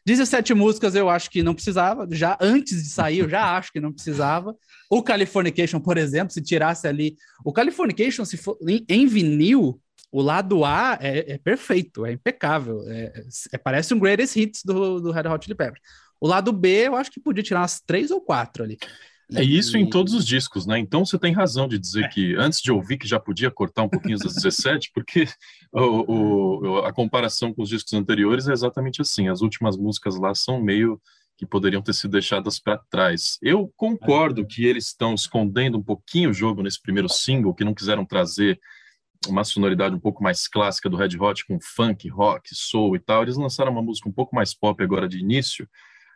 17 0.04 0.54
músicas 0.54 0.96
eu 0.96 1.08
acho 1.08 1.30
que 1.30 1.40
não 1.40 1.54
precisava, 1.54 2.04
já 2.10 2.36
antes 2.40 2.82
de 2.82 2.88
sair 2.88 3.20
eu 3.20 3.28
já 3.28 3.56
acho 3.56 3.70
que 3.70 3.78
não 3.78 3.92
precisava. 3.92 4.56
O 4.90 5.04
Californication, 5.04 5.78
por 5.78 5.96
exemplo, 5.96 6.34
se 6.34 6.42
tirasse 6.42 6.88
ali, 6.88 7.14
o 7.44 7.52
Californication 7.52 8.24
se 8.24 8.36
for 8.36 8.58
em, 8.66 8.84
em 8.88 9.06
vinil, 9.06 9.80
o 10.10 10.20
lado 10.20 10.64
A 10.64 10.98
é, 11.00 11.34
é 11.34 11.38
perfeito, 11.38 12.04
é 12.04 12.10
impecável, 12.10 12.82
é, 12.88 13.22
é, 13.52 13.58
parece 13.58 13.94
um 13.94 14.00
greatest 14.00 14.34
hits 14.34 14.64
do, 14.64 14.98
do 14.98 15.12
Red 15.12 15.28
Hot 15.28 15.44
Chili 15.44 15.54
Peppers. 15.54 15.80
O 16.20 16.26
lado 16.26 16.52
B 16.52 16.88
eu 16.88 16.96
acho 16.96 17.12
que 17.12 17.20
podia 17.20 17.44
tirar 17.44 17.60
umas 17.60 17.80
três 17.80 18.10
ou 18.10 18.20
quatro 18.20 18.64
ali. 18.64 18.76
É 19.34 19.42
isso 19.44 19.76
em 19.76 19.88
todos 19.88 20.14
os 20.14 20.26
discos, 20.26 20.66
né? 20.66 20.78
Então 20.78 21.04
você 21.04 21.18
tem 21.18 21.32
razão 21.32 21.68
de 21.68 21.78
dizer 21.78 22.04
é. 22.04 22.08
que 22.08 22.34
antes 22.36 22.60
de 22.60 22.72
ouvir 22.72 22.98
que 22.98 23.06
já 23.06 23.20
podia 23.20 23.50
cortar 23.50 23.84
um 23.84 23.88
pouquinho 23.88 24.18
das 24.18 24.34
17, 24.34 24.90
porque 24.94 25.26
o, 25.72 26.66
o, 26.68 26.78
a 26.78 26.92
comparação 26.92 27.54
com 27.54 27.62
os 27.62 27.68
discos 27.68 27.92
anteriores 27.92 28.48
é 28.48 28.52
exatamente 28.52 29.00
assim. 29.00 29.28
As 29.28 29.40
últimas 29.40 29.76
músicas 29.76 30.16
lá 30.16 30.34
são 30.34 30.60
meio 30.60 31.00
que 31.36 31.46
poderiam 31.46 31.80
ter 31.80 31.94
sido 31.94 32.10
deixadas 32.10 32.58
para 32.58 32.76
trás. 32.90 33.38
Eu 33.40 33.72
concordo 33.76 34.46
que 34.46 34.66
eles 34.66 34.88
estão 34.88 35.14
escondendo 35.14 35.78
um 35.78 35.82
pouquinho 35.82 36.30
o 36.30 36.34
jogo 36.34 36.62
nesse 36.62 36.80
primeiro 36.82 37.08
single, 37.08 37.54
que 37.54 37.64
não 37.64 37.72
quiseram 37.72 38.04
trazer 38.04 38.60
uma 39.28 39.44
sonoridade 39.44 39.94
um 39.94 40.00
pouco 40.00 40.22
mais 40.22 40.48
clássica 40.48 40.88
do 40.88 40.96
Red 40.96 41.16
Hot 41.18 41.46
com 41.46 41.58
funk, 41.60 42.08
rock, 42.08 42.54
soul 42.54 42.96
e 42.96 42.98
tal. 42.98 43.22
Eles 43.22 43.36
lançaram 43.36 43.72
uma 43.72 43.82
música 43.82 44.08
um 44.08 44.12
pouco 44.12 44.34
mais 44.34 44.54
pop 44.54 44.82
agora 44.82 45.08
de 45.08 45.18
início. 45.18 45.68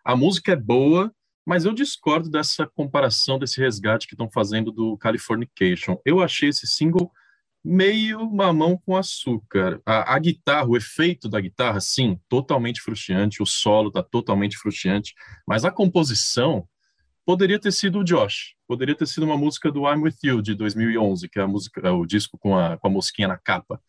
A 0.04 0.14
música 0.16 0.52
é 0.52 0.56
boa, 0.56 1.11
mas 1.47 1.65
eu 1.65 1.73
discordo 1.73 2.31
dessa 2.31 2.67
comparação, 2.67 3.39
desse 3.39 3.61
resgate 3.61 4.07
que 4.07 4.15
estão 4.15 4.31
fazendo 4.31 4.73
do 4.73 4.97
Californication. 4.97 5.99
Eu 6.05 6.23
achei 6.23 6.49
esse 6.49 6.67
single 6.67 7.11
meio 7.63 8.31
mamão 8.31 8.77
com 8.77 8.97
açúcar. 8.97 9.81
A, 9.85 10.15
a, 10.15 10.19
guitarra, 10.19 10.69
o 10.69 10.77
efeito 10.77 11.29
da 11.29 11.41
guitarra, 11.41 11.81
sim, 11.81 12.19
totalmente 12.29 12.81
frustrante. 12.81 13.43
O 13.43 13.47
solo 13.47 13.89
está 13.89 14.03
totalmente 14.03 14.57
frustrante. 14.57 15.15
Mas 15.47 15.65
a 15.65 15.71
composição, 15.71 16.67
Poderia 17.25 17.59
ter 17.59 17.73
sido 17.73 18.01
o 18.01 18.05
Josh, 18.05 18.55
poderia 18.69 18.95
ter 18.95 19.07
sido 19.07 19.25
uma 19.25 19.37
música 19.37 19.73
do 19.73 19.91
I'm 19.91 20.03
With 20.03 20.17
You, 20.23 20.43
de 20.43 20.55
2011, 20.55 21.27
que 21.31 21.39
é 21.39 21.43
a 21.43 21.49
música, 21.49 21.91
o 21.91 22.05
disco 22.05 22.37
com 22.37 22.57
a, 22.57 22.77
com 22.77 22.87
a 22.87 22.91
mosquinha 22.91 23.29
na 23.29 23.39
capa. 23.39 23.81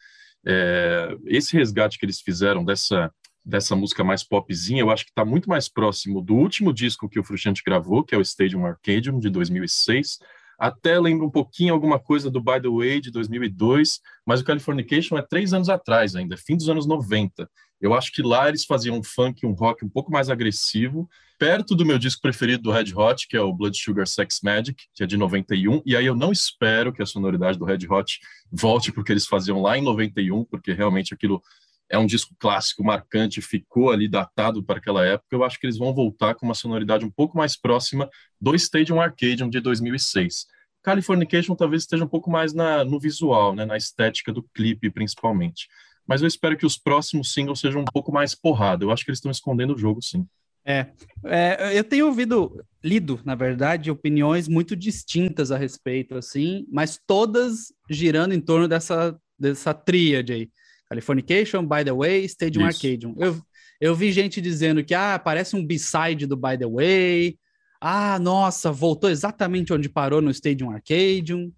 É, 0.48 1.18
esse 1.26 1.54
resgate 1.54 2.00
que 2.00 2.06
eles 2.06 2.22
fizeram 2.22 2.64
dessa, 2.64 3.12
dessa 3.46 3.76
música 3.76 4.04
mais 4.04 4.24
popzinha, 4.24 4.82
eu 4.82 4.90
acho 4.90 5.06
que 5.06 5.12
está 5.12 5.24
muito 5.24 5.48
mais 5.48 5.70
próximo 5.70 6.22
do 6.22 6.34
último 6.34 6.74
disco 6.74 7.08
que 7.08 7.20
o 7.20 7.24
Frusciante 7.24 7.62
gravou, 7.64 8.04
que 8.04 8.16
é 8.16 8.18
o 8.18 8.22
Stadium 8.22 8.66
Arcadium, 8.66 9.20
de 9.20 9.30
2006, 9.30 10.18
até 10.58 11.00
lembra 11.00 11.26
um 11.26 11.30
pouquinho 11.30 11.74
alguma 11.74 12.00
coisa 12.00 12.32
do 12.32 12.42
By 12.42 12.62
the 12.62 12.70
Way 12.70 13.02
de 13.02 13.12
2002, 13.12 14.00
mas 14.26 14.40
o 14.40 14.44
Californication 14.46 15.18
é 15.18 15.22
três 15.22 15.54
anos 15.54 15.70
atrás 15.70 16.16
ainda, 16.16 16.38
fim 16.38 16.56
dos 16.56 16.70
anos 16.70 16.88
90. 16.88 17.48
Eu 17.80 17.94
acho 17.94 18.12
que 18.12 18.22
lá 18.22 18.48
eles 18.48 18.66
faziam 18.66 18.98
um 18.98 19.04
funk, 19.04 19.46
um 19.46 19.52
rock 19.52 19.84
um 19.84 19.90
pouco 19.90 20.12
mais 20.12 20.30
agressivo, 20.30 21.08
perto 21.38 21.76
do 21.76 21.86
meu 21.86 22.00
disco 22.00 22.22
preferido 22.22 22.64
do 22.64 22.72
Red 22.72 22.94
Hot, 22.96 23.28
que 23.28 23.36
é 23.36 23.42
o 23.42 23.54
Blood 23.54 23.78
Sugar 23.78 24.08
Sex 24.08 24.40
Magic, 24.42 24.86
que 24.94 25.04
é 25.04 25.06
de 25.06 25.18
91, 25.18 25.82
e 25.86 25.96
aí 25.96 26.06
eu 26.06 26.16
não 26.16 26.32
espero 26.32 26.94
que 26.94 27.04
a 27.04 27.06
sonoridade 27.06 27.60
do 27.60 27.66
Red 27.66 27.86
Hot 27.90 28.20
volte 28.50 28.92
porque 28.94 29.12
eles 29.12 29.28
faziam 29.28 29.62
lá 29.62 29.78
em 29.78 29.82
91, 29.82 30.46
porque 30.46 30.72
realmente 30.72 31.14
aquilo 31.14 31.44
é 31.90 31.98
um 31.98 32.06
disco 32.06 32.36
clássico, 32.40 32.84
marcante, 32.84 33.42
ficou 33.42 33.92
ali 33.92 34.08
datado 34.08 34.64
para 34.64 34.78
aquela 34.78 35.06
época. 35.06 35.28
Eu 35.32 35.44
acho 35.44 35.60
que 35.60 35.66
eles 35.66 35.78
vão 35.78 35.94
voltar 35.94 36.36
com 36.36 36.46
uma 36.46 36.56
sonoridade 36.56 37.06
um 37.06 37.12
pouco 37.12 37.38
mais 37.38 37.56
próxima 37.56 38.10
do 38.40 38.56
Stadium 38.56 39.00
Arcadium 39.00 39.50
de 39.50 39.60
2006. 39.60 40.48
Californication 40.82 41.56
talvez 41.56 41.84
esteja 41.84 42.04
um 42.04 42.08
pouco 42.08 42.30
mais 42.30 42.54
na, 42.54 42.84
no 42.84 43.00
visual, 43.00 43.56
né, 43.56 43.66
na 43.66 43.78
estética 43.78 44.32
do 44.32 44.44
clipe, 44.54 44.90
principalmente. 44.90 45.68
Mas 46.08 46.22
eu 46.22 46.28
espero 46.28 46.58
que 46.58 46.66
os 46.66 46.78
próximos 46.78 47.34
singles 47.34 47.60
sejam 47.60 47.82
um 47.82 47.86
pouco 47.86 48.12
mais 48.12 48.36
porrada. 48.36 48.84
Eu 48.84 48.92
acho 48.92 49.04
que 49.04 49.10
eles 49.10 49.18
estão 49.18 49.32
escondendo 49.32 49.74
o 49.74 49.78
jogo, 49.78 50.02
sim. 50.02 50.28
É, 50.68 50.88
é, 51.24 51.78
eu 51.78 51.84
tenho 51.84 52.08
ouvido, 52.08 52.64
lido, 52.84 53.20
na 53.24 53.36
verdade, 53.36 53.92
opiniões 53.92 54.48
muito 54.48 54.76
distintas 54.76 55.52
a 55.52 55.58
respeito, 55.58 56.16
assim, 56.16 56.66
mas 56.72 57.00
todas 57.06 57.72
girando 57.90 58.34
em 58.34 58.42
torno 58.42 58.68
dessa, 58.68 59.16
dessa 59.38 59.76
tríade 59.76 60.34
aí. 60.34 60.50
Californication, 60.90 61.66
By 61.66 61.84
the 61.84 61.94
Way, 61.94 62.26
Stadium 62.26 62.68
Isso. 62.68 62.78
Arcadium. 62.78 63.16
Eu, 63.18 63.42
eu 63.80 63.96
vi 63.96 64.12
gente 64.12 64.40
dizendo 64.40 64.84
que 64.84 64.94
ah, 64.94 65.20
parece 65.20 65.56
um 65.56 65.66
B-side 65.66 66.26
do 66.26 66.38
By 66.38 66.58
the 66.58 66.68
Way. 66.68 67.38
Ah, 67.82 68.18
nossa, 68.20 68.72
voltou 68.72 69.10
exatamente 69.10 69.74
onde 69.74 69.90
parou 69.90 70.22
no 70.22 70.32
Stadium 70.32 70.72
Arcadium. 70.72 71.52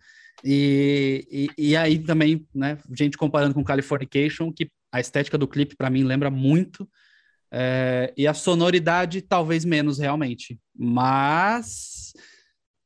E, 0.44 1.28
e, 1.58 1.70
e 1.70 1.76
aí 1.76 2.00
também, 2.00 2.46
né, 2.54 2.78
gente 2.96 3.18
comparando 3.18 3.54
com 3.54 3.64
Californication, 3.64 4.52
que 4.52 4.70
a 4.92 5.00
estética 5.00 5.38
do 5.38 5.48
clipe 5.48 5.76
para 5.76 5.90
mim 5.90 6.04
lembra 6.04 6.30
muito. 6.30 6.88
É, 7.52 8.14
e 8.18 8.28
a 8.28 8.34
sonoridade 8.34 9.22
talvez 9.22 9.64
menos 9.64 10.00
realmente. 10.00 10.60
Mas 10.78 12.14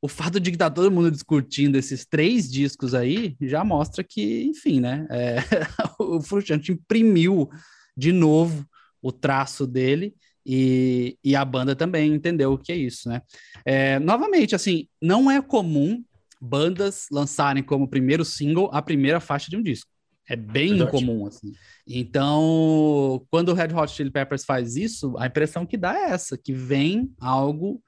o 0.01 0.07
fato 0.07 0.39
de 0.39 0.51
que 0.51 0.57
tá 0.57 0.69
todo 0.69 0.91
mundo 0.91 1.11
discutindo 1.11 1.77
esses 1.77 2.05
três 2.05 2.51
discos 2.51 2.95
aí 2.95 3.35
já 3.39 3.63
mostra 3.63 4.03
que, 4.03 4.43
enfim, 4.45 4.79
né? 4.79 5.07
É, 5.11 5.37
o 5.99 6.19
Frusciante 6.21 6.71
imprimiu 6.71 7.49
de 7.95 8.11
novo 8.11 8.65
o 8.99 9.11
traço 9.11 9.67
dele 9.67 10.15
e, 10.43 11.17
e 11.23 11.35
a 11.35 11.45
banda 11.45 11.75
também 11.75 12.11
entendeu 12.13 12.53
o 12.53 12.57
que 12.57 12.71
é 12.71 12.75
isso, 12.75 13.07
né? 13.07 13.21
É, 13.63 13.99
novamente, 13.99 14.55
assim, 14.55 14.87
não 14.99 15.29
é 15.29 15.39
comum 15.39 16.03
bandas 16.41 17.05
lançarem 17.11 17.61
como 17.61 17.87
primeiro 17.87 18.25
single 18.25 18.71
a 18.73 18.81
primeira 18.81 19.19
faixa 19.19 19.51
de 19.51 19.57
um 19.57 19.61
disco. 19.61 19.91
É 20.27 20.35
bem 20.35 20.69
Verdade. 20.69 20.89
incomum, 20.89 21.27
assim. 21.27 21.51
Então, 21.87 23.23
quando 23.29 23.49
o 23.49 23.53
Red 23.53 23.73
Hot 23.75 23.91
Chili 23.91 24.09
Peppers 24.09 24.45
faz 24.45 24.75
isso, 24.75 25.15
a 25.17 25.27
impressão 25.27 25.65
que 25.65 25.77
dá 25.77 25.93
é 25.95 26.11
essa, 26.11 26.37
que 26.37 26.53
vem 26.53 27.11
algo 27.19 27.83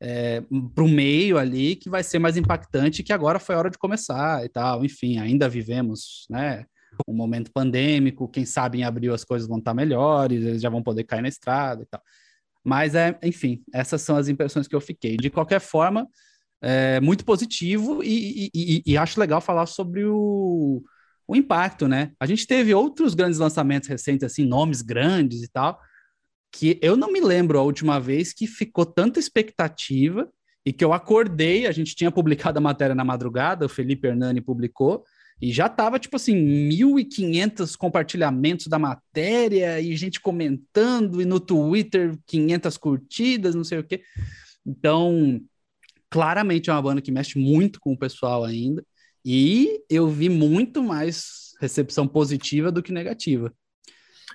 é, 0.00 0.42
para 0.74 0.84
o 0.84 0.88
meio 0.88 1.36
ali 1.36 1.76
que 1.76 1.90
vai 1.90 2.02
ser 2.02 2.18
mais 2.18 2.36
impactante 2.36 3.02
que 3.02 3.12
agora 3.12 3.38
foi 3.38 3.54
hora 3.54 3.70
de 3.70 3.78
começar 3.78 4.44
e 4.44 4.48
tal. 4.48 4.84
Enfim, 4.84 5.18
ainda 5.18 5.48
vivemos, 5.48 6.26
né? 6.30 6.64
Um 7.06 7.14
momento 7.14 7.52
pandêmico, 7.52 8.28
quem 8.28 8.44
sabe 8.44 8.78
em 8.78 8.84
abril 8.84 9.14
as 9.14 9.24
coisas 9.24 9.46
vão 9.46 9.58
estar 9.58 9.74
melhores, 9.74 10.42
eles 10.44 10.62
já 10.62 10.68
vão 10.68 10.82
poder 10.82 11.04
cair 11.04 11.22
na 11.22 11.28
estrada 11.28 11.82
e 11.82 11.86
tal. 11.86 12.02
Mas, 12.64 12.94
é, 12.94 13.18
enfim, 13.22 13.62
essas 13.72 14.02
são 14.02 14.16
as 14.16 14.28
impressões 14.28 14.66
que 14.66 14.74
eu 14.74 14.80
fiquei. 14.80 15.16
De 15.16 15.30
qualquer 15.30 15.60
forma, 15.60 16.06
é 16.62 17.00
muito 17.00 17.24
positivo 17.24 18.02
e, 18.02 18.50
e, 18.54 18.82
e 18.84 18.96
acho 18.98 19.18
legal 19.18 19.40
falar 19.40 19.66
sobre 19.66 20.04
o, 20.04 20.82
o 21.26 21.36
impacto, 21.36 21.88
né? 21.88 22.12
A 22.20 22.26
gente 22.26 22.46
teve 22.46 22.74
outros 22.74 23.14
grandes 23.14 23.38
lançamentos 23.38 23.88
recentes, 23.88 24.24
assim, 24.24 24.44
nomes 24.44 24.82
grandes 24.82 25.42
e 25.42 25.48
tal, 25.48 25.80
que 26.52 26.78
eu 26.82 26.96
não 26.96 27.12
me 27.12 27.20
lembro 27.20 27.58
a 27.58 27.62
última 27.62 28.00
vez 28.00 28.32
que 28.32 28.46
ficou 28.46 28.84
tanta 28.84 29.20
expectativa 29.20 30.28
e 30.64 30.72
que 30.72 30.84
eu 30.84 30.92
acordei, 30.92 31.66
a 31.66 31.72
gente 31.72 31.94
tinha 31.94 32.10
publicado 32.10 32.58
a 32.58 32.62
matéria 32.62 32.94
na 32.94 33.04
madrugada, 33.04 33.66
o 33.66 33.68
Felipe 33.68 34.08
Hernani 34.08 34.40
publicou, 34.40 35.04
e 35.40 35.50
já 35.50 35.70
tava, 35.70 35.98
tipo 35.98 36.16
assim, 36.16 36.36
1.500 36.68 37.74
compartilhamentos 37.76 38.66
da 38.66 38.78
matéria, 38.78 39.80
e 39.80 39.96
gente 39.96 40.20
comentando, 40.20 41.22
e 41.22 41.24
no 41.24 41.40
Twitter 41.40 42.18
500 42.26 42.76
curtidas, 42.76 43.54
não 43.54 43.64
sei 43.64 43.78
o 43.78 43.84
quê. 43.84 44.02
Então, 44.66 45.40
claramente 46.10 46.68
é 46.68 46.72
uma 46.74 46.82
banda 46.82 47.00
que 47.00 47.10
mexe 47.10 47.38
muito 47.38 47.80
com 47.80 47.92
o 47.94 47.98
pessoal 47.98 48.44
ainda, 48.44 48.84
e 49.24 49.82
eu 49.88 50.08
vi 50.08 50.28
muito 50.28 50.82
mais 50.82 51.54
recepção 51.58 52.06
positiva 52.06 52.70
do 52.70 52.82
que 52.82 52.92
negativa. 52.92 53.50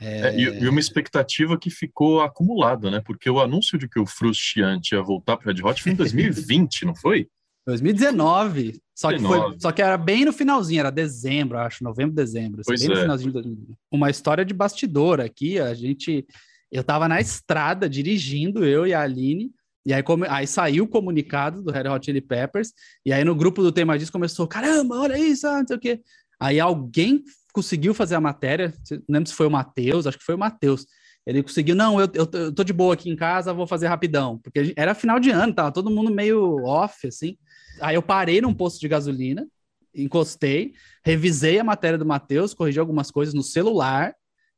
É... 0.01 0.27
É, 0.27 0.39
e, 0.39 0.67
uma 0.67 0.79
expectativa 0.79 1.57
que 1.57 1.69
ficou 1.69 2.21
acumulada, 2.21 2.91
né? 2.91 3.01
Porque 3.03 3.29
o 3.29 3.39
anúncio 3.39 3.77
de 3.77 3.87
que 3.87 3.99
o 3.99 4.05
Frustiante 4.05 4.95
ia 4.95 5.01
voltar 5.01 5.37
para 5.37 5.51
Red 5.51 5.61
Hot 5.63 5.81
foi 5.81 5.91
em 5.93 5.95
2020, 5.95 6.85
não 6.85 6.95
foi? 6.95 7.27
2019. 7.65 8.79
Só 8.93 9.11
que, 9.11 9.19
foi, 9.19 9.39
só 9.59 9.71
que 9.71 9.81
era 9.81 9.97
bem 9.97 10.23
no 10.23 10.31
finalzinho, 10.31 10.79
era 10.79 10.91
dezembro, 10.91 11.57
acho, 11.57 11.83
novembro, 11.83 12.15
dezembro. 12.15 12.61
Assim, 12.61 12.67
pois 12.67 12.81
bem 12.81 12.91
é. 12.91 12.93
no 12.93 13.01
finalzinho 13.01 13.29
de 13.29 13.33
2019. 13.33 13.79
Uma 13.91 14.09
história 14.09 14.45
de 14.45 14.53
bastidor 14.53 15.19
aqui, 15.19 15.59
a 15.59 15.73
gente. 15.73 16.25
Eu 16.71 16.83
tava 16.83 17.07
na 17.07 17.19
estrada 17.19 17.89
dirigindo, 17.89 18.65
eu 18.65 18.85
e 18.85 18.93
a 18.93 19.01
Aline, 19.01 19.51
e 19.85 19.93
aí, 19.93 20.01
come, 20.01 20.25
aí 20.27 20.47
saiu 20.47 20.85
o 20.85 20.87
comunicado 20.87 21.61
do 21.61 21.71
Red 21.71 21.87
Hot 21.87 22.05
Chili 22.05 22.19
Peppers, 22.21 22.73
e 23.05 23.13
aí 23.13 23.23
no 23.23 23.35
grupo 23.35 23.61
do 23.61 23.71
Tema 23.71 23.97
Disso 23.97 24.11
começou: 24.11 24.47
caramba, 24.47 24.99
olha 24.99 25.17
isso, 25.17 25.47
ah, 25.47 25.59
não 25.59 25.67
sei 25.67 25.75
o 25.75 25.79
quê. 25.79 26.01
Aí 26.39 26.59
alguém 26.59 27.23
conseguiu 27.55 27.93
fazer 27.93 28.15
a 28.15 28.21
matéria, 28.21 28.73
não 28.91 29.15
lembro 29.15 29.29
se 29.29 29.35
foi 29.35 29.47
o 29.47 29.51
Matheus, 29.51 30.05
acho 30.05 30.17
que 30.17 30.25
foi 30.25 30.35
o 30.35 30.37
Matheus. 30.37 30.85
Ele 31.25 31.41
conseguiu, 31.41 31.73
não, 31.73 31.99
eu, 31.99 32.07
eu, 32.13 32.29
eu, 32.33 32.53
tô 32.53 32.65
de 32.65 32.73
boa 32.73 32.93
aqui 32.93 33.09
em 33.09 33.15
casa, 33.15 33.53
vou 33.53 33.65
fazer 33.65 33.87
rapidão. 33.87 34.37
Porque 34.39 34.73
era 34.75 34.93
final 34.93 35.19
de 35.21 35.29
ano, 35.29 35.53
tava 35.53 35.71
todo 35.71 35.89
mundo 35.89 36.13
meio 36.13 36.61
off, 36.65 37.07
assim. 37.07 37.37
Aí 37.81 37.95
eu 37.95 38.01
parei 38.01 38.41
num 38.41 38.53
posto 38.53 38.81
de 38.81 38.89
gasolina, 38.89 39.47
encostei, 39.95 40.73
revisei 41.03 41.57
a 41.57 41.63
matéria 41.63 41.97
do 41.97 42.05
Matheus, 42.05 42.53
corrigi 42.53 42.77
algumas 42.77 43.09
coisas 43.09 43.33
no 43.33 43.41
celular, 43.41 44.13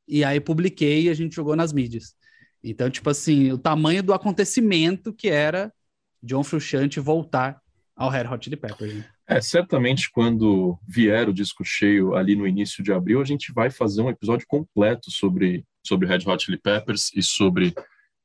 e 0.06 0.24
aí 0.24 0.40
publiquei 0.40 1.04
e 1.04 1.08
a 1.08 1.14
gente 1.14 1.36
jogou 1.36 1.54
nas 1.54 1.72
mídias. 1.72 2.14
Então, 2.62 2.90
tipo 2.90 3.08
assim, 3.08 3.52
o 3.52 3.58
tamanho 3.58 4.02
do 4.02 4.12
acontecimento 4.12 5.12
que 5.12 5.28
era 5.28 5.72
John 6.20 6.42
Frusciante 6.42 6.98
voltar 6.98 7.62
ao 7.94 8.10
Red 8.10 8.26
Hot 8.26 8.44
Chili 8.44 8.56
Peppers. 8.56 8.92
Né? 8.92 9.04
É, 9.28 9.42
certamente 9.42 10.10
quando 10.10 10.78
vier 10.88 11.28
o 11.28 11.34
disco 11.34 11.62
cheio 11.62 12.14
ali 12.14 12.34
no 12.34 12.46
início 12.46 12.82
de 12.82 12.90
abril, 12.90 13.20
a 13.20 13.24
gente 13.24 13.52
vai 13.52 13.70
fazer 13.70 14.00
um 14.00 14.08
episódio 14.08 14.46
completo 14.48 15.10
sobre, 15.10 15.66
sobre 15.86 16.08
Red 16.08 16.20
Hot 16.26 16.42
Chili 16.42 16.56
Peppers 16.56 17.10
e 17.14 17.22
sobre 17.22 17.74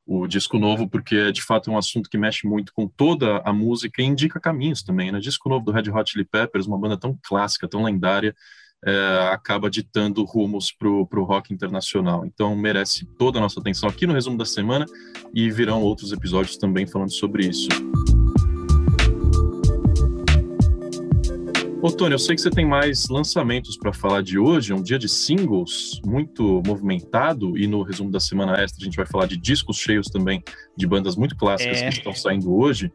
o 0.06 0.26
disco 0.28 0.58
novo, 0.58 0.88
porque 0.88 1.16
é 1.16 1.32
de 1.32 1.42
fato 1.42 1.70
um 1.70 1.78
assunto 1.78 2.10
que 2.10 2.18
mexe 2.18 2.48
muito 2.48 2.72
com 2.74 2.88
toda 2.88 3.40
a 3.40 3.52
música 3.52 4.02
e 4.02 4.06
indica 4.06 4.40
caminhos 4.40 4.82
também, 4.82 5.12
né? 5.12 5.20
Disco 5.20 5.50
novo 5.50 5.66
do 5.66 5.72
Red 5.74 5.90
Hot 5.90 6.10
Chili 6.10 6.26
Peppers, 6.26 6.68
uma 6.68 6.80
banda 6.80 6.98
tão 6.98 7.18
clássica, 7.22 7.68
tão 7.68 7.84
lendária, 7.84 8.34
é, 8.86 9.30
acaba 9.32 9.70
ditando 9.70 10.24
rumos 10.24 10.72
para 10.72 10.90
o 10.90 11.24
rock 11.24 11.54
internacional. 11.54 12.26
Então 12.26 12.56
merece 12.56 13.06
toda 13.18 13.40
a 13.40 13.42
nossa 13.42 13.60
atenção 13.60 13.90
aqui 13.90 14.08
no 14.08 14.14
resumo 14.14 14.38
da 14.38 14.46
semana 14.46 14.86
e 15.34 15.52
virão 15.52 15.82
outros 15.82 16.14
episódios 16.14 16.56
também 16.58 16.88
falando 16.88 17.12
sobre 17.12 17.46
isso. 17.46 17.68
Ô, 21.84 21.92
Tony, 21.92 22.13
eu 22.13 22.20
sei 22.20 22.34
que 22.34 22.42
você 22.42 22.50
tem 22.50 22.66
mais 22.66 23.10
lançamentos 23.10 23.75
para 23.75 23.92
falar 23.92 24.24
de 24.24 24.40
hoje, 24.40 24.72
é 24.72 24.75
um 24.75 24.82
dia 24.82 24.98
de 24.98 25.10
singles 25.10 26.00
muito 26.06 26.63
movimentado, 26.66 27.58
e 27.58 27.68
no 27.68 27.84
resumo 27.84 28.10
da 28.10 28.22
semana 28.22 28.54
extra 28.54 28.82
a 28.82 28.86
gente 28.86 28.96
vai 28.96 29.06
falar 29.06 29.25
de 29.25 29.36
discos 29.36 29.75
cheios 29.75 30.08
também, 30.08 30.42
de 30.78 30.88
bandas 30.88 31.18
muito 31.18 31.36
clássicas 31.36 31.82
é. 31.82 31.90
que 31.90 31.98
estão 31.98 32.16
saindo 32.16 32.56
hoje. 32.56 32.90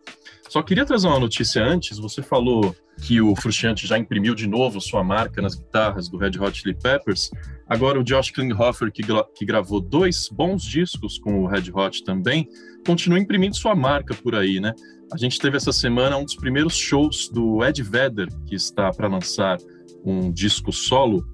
Só 0.49 0.63
queria 0.63 0.87
trazer 0.87 1.07
uma 1.07 1.21
notícia 1.21 1.63
antes, 1.63 1.99
você 1.99 2.23
falou 2.23 2.75
que 3.03 3.21
o 3.21 3.37
Frusciante 3.37 3.87
já 3.87 3.99
imprimiu 3.99 4.35
de 4.35 4.47
novo 4.47 4.81
sua 4.81 5.05
marca 5.05 5.43
nas 5.43 5.55
guitarras 5.55 6.09
do 6.09 6.17
Red 6.17 6.39
Hot 6.41 6.59
Chili 6.59 6.75
Peppers. 6.75 7.31
Agora 7.69 8.01
o 8.01 8.03
Josh 8.03 8.31
Klinghoffer, 8.31 8.91
que, 8.91 9.03
gra 9.03 9.25
que 9.35 9.45
gravou 9.45 9.81
dois 9.81 10.29
bons 10.33 10.63
discos 10.63 11.19
com 11.19 11.43
o 11.43 11.47
Red 11.47 11.71
Hot 11.73 12.03
também, 12.03 12.49
continua 12.87 13.19
imprimindo 13.19 13.57
sua 13.57 13.75
marca 13.75 14.15
por 14.15 14.35
aí, 14.35 14.59
né? 14.59 14.73
A 15.13 15.19
gente 15.19 15.39
teve 15.39 15.57
essa 15.57 15.73
semana 15.73 16.17
um 16.17 16.25
dos 16.25 16.35
primeiros 16.35 16.77
shows 16.77 17.29
do 17.29 17.63
Ed 17.63 17.83
Vedder, 17.83 18.29
que 18.47 18.55
está 18.55 18.91
para 18.91 19.07
lançar 19.07 19.59
um 20.05 20.33
disco 20.33 20.73
solo 20.73 21.25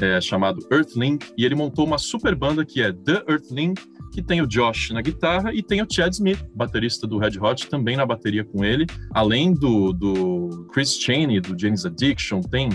é, 0.00 0.20
chamado 0.20 0.66
Earthling, 0.70 1.18
e 1.36 1.44
ele 1.44 1.54
montou 1.54 1.86
uma 1.86 1.98
super 1.98 2.34
banda 2.34 2.64
que 2.64 2.82
é 2.82 2.92
The 2.92 3.24
Earthling, 3.28 3.74
que 4.12 4.22
tem 4.22 4.40
o 4.40 4.46
Josh 4.46 4.90
na 4.90 5.02
guitarra 5.02 5.52
e 5.52 5.62
tem 5.62 5.82
o 5.82 5.86
Chad 5.90 6.12
Smith, 6.12 6.38
baterista 6.54 7.06
do 7.06 7.18
Red 7.18 7.38
Hot, 7.40 7.68
também 7.68 7.96
na 7.96 8.06
bateria 8.06 8.44
com 8.44 8.64
ele. 8.64 8.86
Além 9.12 9.52
do, 9.52 9.92
do 9.92 10.68
Chris 10.72 10.96
Chaney, 10.96 11.40
do 11.40 11.58
James 11.58 11.84
Addiction, 11.84 12.40
tem 12.40 12.68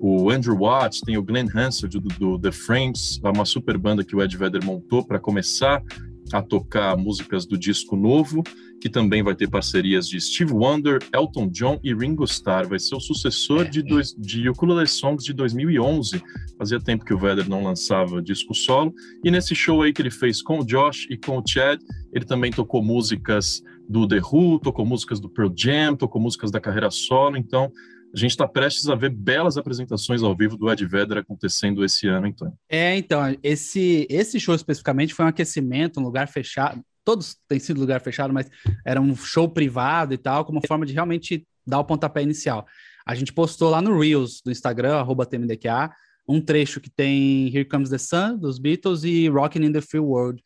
o 0.00 0.30
Andrew 0.30 0.56
Watts, 0.56 1.00
tem 1.00 1.16
o 1.18 1.22
Glenn 1.22 1.48
Hansard 1.54 1.98
do, 1.98 2.08
do 2.08 2.38
The 2.38 2.52
Frames, 2.52 3.20
é 3.22 3.28
uma 3.28 3.44
super 3.44 3.76
banda 3.76 4.04
que 4.04 4.16
o 4.16 4.22
Ed 4.22 4.36
Vedder 4.36 4.64
montou 4.64 5.04
para 5.04 5.18
começar 5.18 5.82
a 6.32 6.42
tocar 6.42 6.96
músicas 6.96 7.46
do 7.46 7.56
disco 7.58 7.96
novo, 7.96 8.42
que 8.80 8.88
também 8.88 9.22
vai 9.22 9.34
ter 9.34 9.48
parcerias 9.48 10.08
de 10.08 10.20
Steve 10.20 10.52
Wonder, 10.52 11.00
Elton 11.12 11.48
John 11.48 11.80
e 11.82 11.94
Ringo 11.94 12.24
Starr. 12.24 12.68
Vai 12.68 12.78
ser 12.78 12.94
o 12.94 13.00
sucessor 13.00 13.68
de, 13.68 13.82
dois, 13.82 14.14
de 14.14 14.48
Ukulele 14.48 14.86
Songs 14.86 15.24
de 15.24 15.32
2011. 15.32 16.22
Fazia 16.58 16.80
tempo 16.80 17.04
que 17.04 17.14
o 17.14 17.18
Vedder 17.18 17.48
não 17.48 17.62
lançava 17.62 18.22
disco 18.22 18.54
solo. 18.54 18.94
E 19.24 19.30
nesse 19.30 19.54
show 19.54 19.82
aí 19.82 19.92
que 19.92 20.02
ele 20.02 20.10
fez 20.10 20.42
com 20.42 20.60
o 20.60 20.64
Josh 20.64 21.06
e 21.10 21.16
com 21.16 21.38
o 21.38 21.42
Chad, 21.46 21.80
ele 22.12 22.24
também 22.24 22.50
tocou 22.50 22.82
músicas 22.82 23.62
do 23.88 24.06
The 24.06 24.20
Who, 24.20 24.58
tocou 24.58 24.84
músicas 24.84 25.20
do 25.20 25.28
Pearl 25.28 25.52
Jam, 25.56 25.96
tocou 25.96 26.20
músicas 26.20 26.50
da 26.50 26.60
carreira 26.60 26.90
solo. 26.90 27.36
Então, 27.36 27.72
a 28.14 28.18
gente 28.18 28.30
está 28.30 28.46
prestes 28.46 28.88
a 28.88 28.94
ver 28.94 29.10
belas 29.10 29.56
apresentações 29.56 30.22
ao 30.22 30.34
vivo 30.34 30.56
do 30.56 30.70
Ed 30.70 30.84
Vedder 30.86 31.18
acontecendo 31.18 31.84
esse 31.84 32.06
ano, 32.06 32.26
então. 32.26 32.52
É, 32.68 32.96
então, 32.96 33.20
esse, 33.42 34.06
esse 34.08 34.40
show 34.40 34.54
especificamente 34.54 35.14
foi 35.14 35.24
um 35.24 35.28
aquecimento, 35.28 36.00
um 36.00 36.04
lugar 36.04 36.28
fechado. 36.28 36.82
Todos 37.06 37.36
têm 37.46 37.60
sido 37.60 37.78
lugar 37.78 38.00
fechado, 38.00 38.34
mas 38.34 38.50
era 38.84 39.00
um 39.00 39.14
show 39.14 39.48
privado 39.48 40.12
e 40.12 40.18
tal, 40.18 40.44
como 40.44 40.60
forma 40.66 40.84
de 40.84 40.92
realmente 40.92 41.46
dar 41.64 41.78
o 41.78 41.84
pontapé 41.84 42.20
inicial. 42.20 42.66
A 43.06 43.14
gente 43.14 43.32
postou 43.32 43.70
lá 43.70 43.80
no 43.80 43.96
Reels 43.96 44.42
do 44.44 44.50
Instagram, 44.50 45.06
TMDQA, 45.30 45.92
um 46.26 46.40
trecho 46.40 46.80
que 46.80 46.90
tem 46.90 47.46
Here 47.46 47.64
Comes 47.64 47.90
the 47.90 47.98
Sun, 47.98 48.36
dos 48.36 48.58
Beatles, 48.58 49.04
e 49.04 49.28
Rockin' 49.28 49.64
in 49.64 49.72
the 49.72 49.80
Free 49.80 50.00
World, 50.00 50.42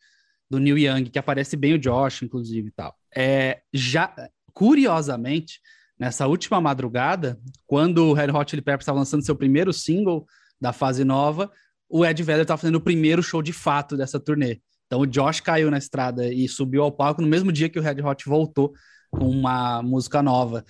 do 0.47 0.59
Neil 0.59 0.77
Young, 0.77 1.05
que 1.05 1.17
aparece 1.17 1.57
bem 1.57 1.73
o 1.73 1.79
Josh, 1.79 2.21
inclusive, 2.21 2.67
e 2.67 2.71
tal. 2.71 2.95
É, 3.15 3.61
já, 3.73 4.13
curiosamente, 4.53 5.59
nessa 5.97 6.27
última 6.27 6.61
madrugada, 6.61 7.39
quando 7.65 8.05
o 8.05 8.13
Red 8.13 8.29
Hot 8.29 8.51
Chili 8.51 8.61
Peppers 8.61 8.83
estava 8.83 8.99
lançando 8.99 9.25
seu 9.25 9.35
primeiro 9.35 9.73
single 9.73 10.27
da 10.59 10.71
fase 10.71 11.03
nova, 11.03 11.51
o 11.89 12.05
Ed 12.05 12.21
Vedder 12.21 12.43
estava 12.43 12.59
fazendo 12.59 12.75
o 12.75 12.81
primeiro 12.81 13.23
show 13.23 13.41
de 13.41 13.51
fato 13.51 13.97
dessa 13.97 14.19
turnê. 14.19 14.59
Então 14.91 14.99
o 14.99 15.07
Josh 15.07 15.39
caiu 15.39 15.71
na 15.71 15.77
estrada 15.77 16.27
e 16.33 16.49
subiu 16.49 16.83
ao 16.83 16.91
palco 16.91 17.21
no 17.21 17.27
mesmo 17.27 17.49
dia 17.49 17.69
que 17.69 17.79
o 17.79 17.81
Red 17.81 18.01
Hot 18.01 18.27
voltou 18.27 18.73
com 19.09 19.29
uma 19.29 19.81
música 19.81 20.21
nova, 20.21 20.65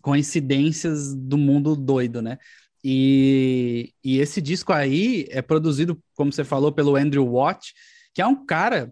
coincidências 0.00 1.14
do 1.14 1.36
mundo 1.36 1.76
doido, 1.76 2.22
né? 2.22 2.38
E, 2.82 3.92
e 4.02 4.20
esse 4.20 4.40
disco 4.40 4.72
aí 4.72 5.26
é 5.28 5.42
produzido, 5.42 6.02
como 6.14 6.32
você 6.32 6.44
falou, 6.44 6.72
pelo 6.72 6.96
Andrew 6.96 7.30
Watt, 7.30 7.74
que 8.14 8.22
é 8.22 8.26
um 8.26 8.46
cara 8.46 8.90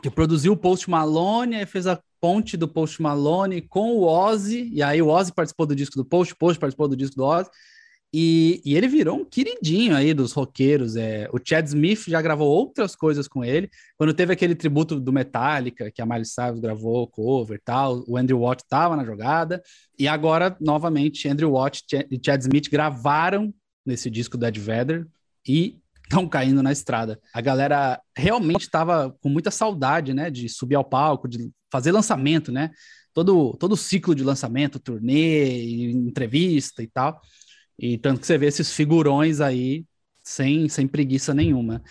que 0.00 0.08
produziu 0.08 0.52
o 0.52 0.56
Post 0.56 0.88
Malone, 0.88 1.56
e 1.56 1.66
fez 1.66 1.88
a 1.88 2.00
ponte 2.20 2.56
do 2.56 2.68
Post 2.68 3.02
Malone 3.02 3.60
com 3.60 3.96
o 3.96 4.04
Ozzy, 4.04 4.70
e 4.72 4.84
aí 4.84 5.02
o 5.02 5.08
Ozzy 5.08 5.32
participou 5.32 5.66
do 5.66 5.74
disco 5.74 5.96
do 5.96 6.04
Post, 6.04 6.32
o 6.32 6.36
Post 6.36 6.60
participou 6.60 6.86
do 6.86 6.96
disco 6.96 7.16
do 7.16 7.24
Ozzy, 7.24 7.50
e, 8.16 8.62
e, 8.64 8.76
ele 8.76 8.86
virou 8.86 9.18
um 9.18 9.24
queridinho 9.24 9.96
aí 9.96 10.14
dos 10.14 10.30
roqueiros. 10.30 10.94
É, 10.94 11.28
o 11.32 11.40
Chad 11.44 11.66
Smith 11.66 12.04
já 12.06 12.22
gravou 12.22 12.48
outras 12.48 12.94
coisas 12.94 13.26
com 13.26 13.44
ele. 13.44 13.68
Quando 13.98 14.14
teve 14.14 14.32
aquele 14.32 14.54
tributo 14.54 15.00
do 15.00 15.12
Metallica, 15.12 15.90
que 15.90 16.00
a 16.00 16.06
Miley 16.06 16.24
Cyrus 16.24 16.60
gravou, 16.60 17.08
cover 17.08 17.58
e 17.58 17.60
tal, 17.60 18.04
o 18.06 18.16
Andrew 18.16 18.38
Watt 18.38 18.62
estava 18.62 18.94
na 18.94 19.04
jogada. 19.04 19.60
E 19.98 20.06
agora, 20.06 20.56
novamente, 20.60 21.28
Andrew 21.28 21.50
Watt 21.54 21.82
e 22.08 22.20
Chad 22.24 22.40
Smith 22.40 22.70
gravaram 22.70 23.52
nesse 23.84 24.08
disco 24.08 24.38
do 24.38 24.46
Ed 24.46 24.60
Vedder 24.60 25.08
e 25.44 25.76
estão 26.04 26.28
caindo 26.28 26.62
na 26.62 26.70
estrada. 26.70 27.18
A 27.34 27.40
galera 27.40 28.00
realmente 28.16 28.62
estava 28.62 29.10
com 29.20 29.28
muita 29.28 29.50
saudade, 29.50 30.14
né, 30.14 30.30
de 30.30 30.48
subir 30.48 30.76
ao 30.76 30.84
palco, 30.84 31.26
de 31.26 31.50
fazer 31.68 31.90
lançamento, 31.90 32.52
né? 32.52 32.70
Todo, 33.12 33.56
todo 33.58 33.72
o 33.72 33.76
ciclo 33.76 34.14
de 34.14 34.22
lançamento, 34.22 34.78
turnê, 34.78 35.90
entrevista 35.90 36.80
e 36.80 36.86
tal. 36.86 37.20
E 37.78 37.98
tanto 37.98 38.20
que 38.20 38.26
você 38.26 38.38
vê 38.38 38.46
esses 38.46 38.72
figurões 38.72 39.40
aí 39.40 39.84
sem, 40.22 40.68
sem 40.68 40.86
preguiça 40.86 41.34
nenhuma. 41.34 41.82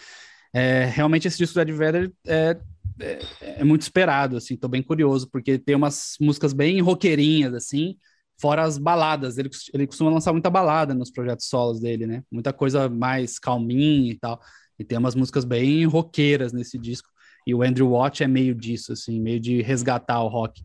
É, 0.54 0.86
realmente 0.86 1.28
esse 1.28 1.38
disco 1.38 1.56
do 1.56 1.62
Ed 1.62 1.72
Vedder 1.72 2.12
é, 2.28 2.58
é, 3.00 3.20
é, 3.42 3.64
muito 3.64 3.82
esperado, 3.82 4.38
assim, 4.38 4.56
tô 4.56 4.68
bem 4.68 4.84
curioso, 4.84 5.28
porque 5.30 5.58
tem 5.58 5.76
umas 5.76 6.16
músicas 6.22 6.54
bem 6.54 6.80
roqueirinhas, 6.80 7.54
assim, 7.54 7.98
fora 8.40 8.64
as 8.64 8.78
baladas. 8.78 9.38
Ele, 9.38 9.50
ele 9.74 9.88
costuma 9.88 10.12
lançar 10.12 10.32
muita 10.32 10.50
balada 10.50 10.94
nos 10.94 11.12
projetos 11.12 11.48
solos 11.48 11.80
dele, 11.80 12.06
né? 12.06 12.24
Muita 12.32 12.54
coisa 12.54 12.88
mais 12.90 13.40
calminha 13.40 14.12
e 14.12 14.18
tal. 14.18 14.40
E 14.78 14.84
tem 14.84 14.98
umas 14.98 15.16
músicas 15.16 15.46
bem 15.46 15.86
roqueiras 15.86 16.54
nesse 16.54 16.78
disco. 16.78 17.10
E 17.46 17.54
o 17.54 17.62
Andrew 17.62 17.92
Watt 17.92 18.24
é 18.24 18.28
meio 18.28 18.56
disso, 18.56 18.94
assim, 18.94 19.20
meio 19.20 19.40
de 19.40 19.62
resgatar 19.62 20.22
o 20.24 20.28
rock. 20.28 20.64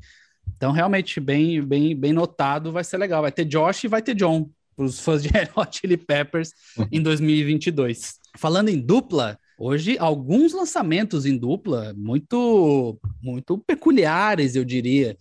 Então, 0.56 0.72
realmente, 0.72 1.20
bem, 1.20 1.60
bem, 1.62 1.94
bem 1.94 2.12
notado, 2.12 2.72
vai 2.72 2.84
ser 2.84 2.98
legal. 2.98 3.22
Vai 3.22 3.32
ter 3.32 3.44
Josh 3.44 3.84
e 3.84 3.88
vai 3.88 4.02
ter 4.02 4.14
John, 4.14 4.48
para 4.78 4.86
os 4.86 5.00
fãs 5.00 5.24
de 5.24 5.28
Red 5.34 5.48
Hot 5.56 5.76
Chili 5.76 5.96
Peppers 5.96 6.52
em 6.92 7.02
2022. 7.02 8.14
Falando 8.36 8.68
em 8.68 8.78
dupla, 8.78 9.36
hoje 9.58 9.98
alguns 9.98 10.52
lançamentos 10.52 11.26
em 11.26 11.36
dupla 11.36 11.92
muito, 11.96 12.96
muito 13.20 13.58
peculiares, 13.58 14.54
eu 14.54 14.64
diria. 14.64 15.18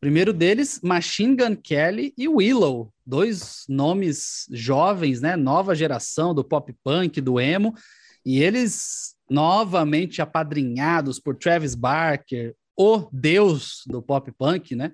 Primeiro 0.00 0.32
deles, 0.32 0.80
Machine 0.82 1.36
Gun 1.36 1.56
Kelly 1.56 2.14
e 2.16 2.28
Willow, 2.28 2.94
dois 3.04 3.64
nomes 3.68 4.46
jovens, 4.52 5.20
né? 5.20 5.34
Nova 5.34 5.74
geração 5.74 6.32
do 6.32 6.44
pop 6.44 6.72
punk, 6.84 7.20
do 7.20 7.40
emo, 7.40 7.74
e 8.24 8.40
eles 8.40 9.16
novamente 9.28 10.22
apadrinhados 10.22 11.18
por 11.18 11.36
Travis 11.36 11.74
Barker, 11.74 12.54
o 12.76 13.08
deus 13.12 13.82
do 13.86 14.00
pop 14.00 14.32
punk, 14.38 14.74
né? 14.74 14.90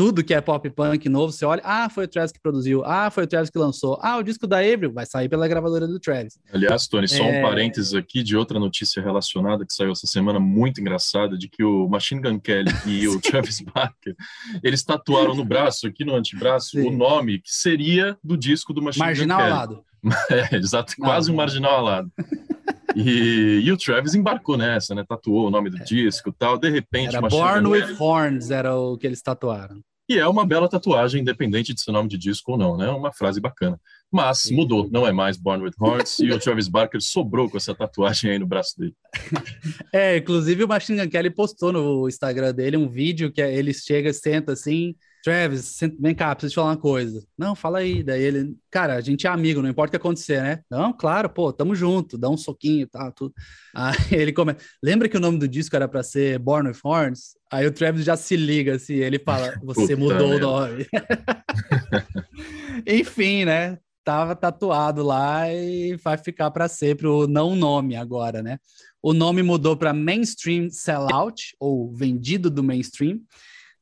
Tudo 0.00 0.24
que 0.24 0.32
é 0.32 0.40
pop 0.40 0.70
punk 0.70 1.10
novo, 1.10 1.30
você 1.30 1.44
olha, 1.44 1.60
ah, 1.62 1.86
foi 1.90 2.04
o 2.04 2.08
Travis 2.08 2.32
que 2.32 2.40
produziu, 2.40 2.82
ah, 2.86 3.10
foi 3.10 3.24
o 3.24 3.26
Travis 3.26 3.50
que 3.50 3.58
lançou, 3.58 3.98
ah, 4.00 4.16
o 4.16 4.22
disco 4.22 4.46
da 4.46 4.56
Avril 4.56 4.90
vai 4.90 5.04
sair 5.04 5.28
pela 5.28 5.46
gravadora 5.46 5.86
do 5.86 6.00
Travis. 6.00 6.38
Aliás, 6.50 6.88
Tony, 6.88 7.06
só 7.06 7.22
é... 7.22 7.38
um 7.38 7.42
parênteses 7.42 7.92
aqui 7.92 8.22
de 8.22 8.34
outra 8.34 8.58
notícia 8.58 9.02
relacionada 9.02 9.62
que 9.62 9.74
saiu 9.74 9.92
essa 9.92 10.06
semana 10.06 10.40
muito 10.40 10.80
engraçada, 10.80 11.36
de 11.36 11.50
que 11.50 11.62
o 11.62 11.86
Machine 11.86 12.22
Gun 12.22 12.40
Kelly 12.40 12.72
e 12.88 13.08
o 13.08 13.20
Travis 13.20 13.60
Barker, 13.60 14.16
eles 14.62 14.82
tatuaram 14.82 15.34
no 15.34 15.44
braço, 15.44 15.86
aqui 15.86 16.02
no 16.02 16.16
antebraço, 16.16 16.70
Sim. 16.70 16.88
o 16.88 16.90
nome 16.90 17.38
que 17.40 17.52
seria 17.52 18.16
do 18.24 18.38
disco 18.38 18.72
do 18.72 18.80
Machine 18.80 19.04
Marginal 19.04 19.36
Gun 19.36 19.44
Kelly. 19.44 19.52
Marginal 19.52 19.68
alado. 19.68 19.84
É, 20.30 20.56
exato, 20.56 20.94
quase 20.98 21.30
um 21.30 21.34
marginal 21.34 21.76
alado. 21.76 22.10
E, 22.96 23.60
e, 23.62 23.70
o 23.70 23.76
Travis 23.76 24.14
embarcou 24.14 24.56
nessa, 24.56 24.94
né? 24.94 25.04
Tatuou 25.06 25.48
o 25.48 25.50
nome 25.50 25.68
do 25.68 25.76
é. 25.76 25.84
disco 25.84 26.32
tal. 26.32 26.56
De 26.56 26.70
repente, 26.70 27.14
era 27.14 27.28
Born 27.28 27.68
with 27.68 27.96
Horns 27.98 28.50
era 28.50 28.74
o 28.74 28.96
que 28.96 29.06
eles 29.06 29.20
tatuaram. 29.20 29.82
E 30.10 30.18
é 30.18 30.26
uma 30.26 30.44
bela 30.44 30.68
tatuagem, 30.68 31.20
independente 31.20 31.72
de 31.72 31.80
seu 31.80 31.92
nome 31.92 32.08
de 32.08 32.18
disco 32.18 32.50
ou 32.50 32.58
não, 32.58 32.76
né? 32.76 32.88
Uma 32.88 33.12
frase 33.12 33.40
bacana. 33.40 33.80
Mas 34.10 34.40
Sim. 34.40 34.56
mudou, 34.56 34.90
não 34.90 35.06
é 35.06 35.12
mais 35.12 35.36
Born 35.36 35.62
with 35.62 35.74
Horns 35.78 36.18
e 36.18 36.32
o 36.32 36.38
Travis 36.40 36.66
Barker 36.66 37.00
sobrou 37.00 37.48
com 37.48 37.56
essa 37.56 37.72
tatuagem 37.72 38.32
aí 38.32 38.36
no 38.36 38.44
braço 38.44 38.76
dele. 38.76 38.94
É, 39.92 40.16
inclusive 40.16 40.64
o 40.64 40.68
Machine 40.68 41.00
Gun 41.00 41.08
Kelly 41.08 41.30
postou 41.30 41.72
no 41.72 42.08
Instagram 42.08 42.52
dele 42.52 42.76
um 42.76 42.88
vídeo 42.88 43.30
que 43.30 43.40
ele 43.40 43.72
chega, 43.72 44.12
senta 44.12 44.52
assim, 44.52 44.96
Travis, 45.22 45.78
vem 45.98 46.14
cá, 46.14 46.34
preciso 46.34 46.52
te 46.52 46.54
falar 46.54 46.70
uma 46.70 46.76
coisa. 46.76 47.22
Não, 47.36 47.54
fala 47.54 47.78
aí. 47.78 48.02
Daí 48.02 48.22
ele, 48.22 48.56
cara, 48.70 48.94
a 48.94 49.00
gente 49.00 49.26
é 49.26 49.30
amigo, 49.30 49.60
não 49.60 49.68
importa 49.68 49.88
o 49.88 49.92
que 49.92 49.96
acontecer, 49.96 50.42
né? 50.42 50.60
Não, 50.70 50.92
claro, 50.92 51.28
pô, 51.28 51.52
tamo 51.52 51.74
junto, 51.74 52.16
dá 52.16 52.28
um 52.28 52.36
soquinho, 52.36 52.86
tá, 52.86 53.10
tudo. 53.10 53.34
Aí 53.74 53.94
ele 54.12 54.32
começa, 54.32 54.60
lembra 54.82 55.08
que 55.08 55.16
o 55.16 55.20
nome 55.20 55.38
do 55.38 55.46
disco 55.46 55.76
era 55.76 55.86
para 55.86 56.02
ser 56.02 56.38
Born 56.38 56.68
with 56.68 56.78
Horns? 56.82 57.36
Aí 57.52 57.66
o 57.66 57.72
Travis 57.72 58.04
já 58.04 58.16
se 58.16 58.36
liga, 58.36 58.76
assim, 58.76 58.94
ele 58.94 59.18
fala, 59.18 59.54
você 59.62 59.94
Puta 59.94 60.14
mudou 60.14 60.32
o 60.32 60.38
nome. 60.38 60.86
Enfim, 62.86 63.44
né? 63.44 63.78
Tava 64.02 64.34
tatuado 64.34 65.02
lá 65.02 65.52
e 65.52 65.96
vai 65.96 66.16
ficar 66.16 66.50
para 66.50 66.66
sempre 66.66 67.06
o 67.06 67.26
não 67.26 67.54
nome 67.54 67.94
agora, 67.94 68.42
né? 68.42 68.58
O 69.02 69.12
nome 69.12 69.42
mudou 69.42 69.76
para 69.76 69.92
Mainstream 69.92 70.70
Sellout, 70.70 71.54
ou 71.60 71.92
Vendido 71.92 72.50
do 72.50 72.62
Mainstream 72.62 73.20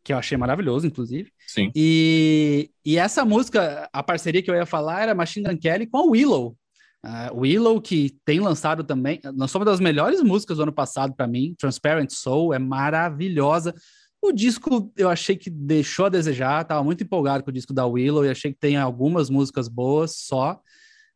que 0.08 0.12
eu 0.14 0.16
achei 0.16 0.38
maravilhoso, 0.38 0.86
inclusive. 0.86 1.30
Sim. 1.46 1.70
E, 1.76 2.70
e 2.82 2.96
essa 2.96 3.26
música, 3.26 3.86
a 3.92 4.02
parceria 4.02 4.42
que 4.42 4.50
eu 4.50 4.54
ia 4.54 4.64
falar 4.64 5.02
era 5.02 5.14
Machine 5.14 5.46
Gun 5.46 5.58
Kelly 5.58 5.86
com 5.86 5.98
a 5.98 6.02
Willow. 6.02 6.56
Uh, 7.04 7.40
Willow, 7.40 7.78
que 7.78 8.16
tem 8.24 8.40
lançado 8.40 8.82
também, 8.82 9.20
lançou 9.36 9.58
uma 9.60 9.66
das 9.66 9.80
melhores 9.80 10.22
músicas 10.22 10.56
do 10.56 10.62
ano 10.62 10.72
passado 10.72 11.14
para 11.14 11.26
mim, 11.26 11.54
Transparent 11.58 12.10
Soul, 12.10 12.54
é 12.54 12.58
maravilhosa. 12.58 13.74
O 14.22 14.32
disco 14.32 14.90
eu 14.96 15.10
achei 15.10 15.36
que 15.36 15.50
deixou 15.50 16.06
a 16.06 16.08
desejar, 16.08 16.64
tava 16.64 16.82
muito 16.82 17.04
empolgado 17.04 17.44
com 17.44 17.50
o 17.50 17.52
disco 17.52 17.74
da 17.74 17.84
Willow 17.84 18.24
e 18.24 18.30
achei 18.30 18.50
que 18.50 18.58
tem 18.58 18.78
algumas 18.78 19.28
músicas 19.28 19.68
boas 19.68 20.16
só, 20.16 20.58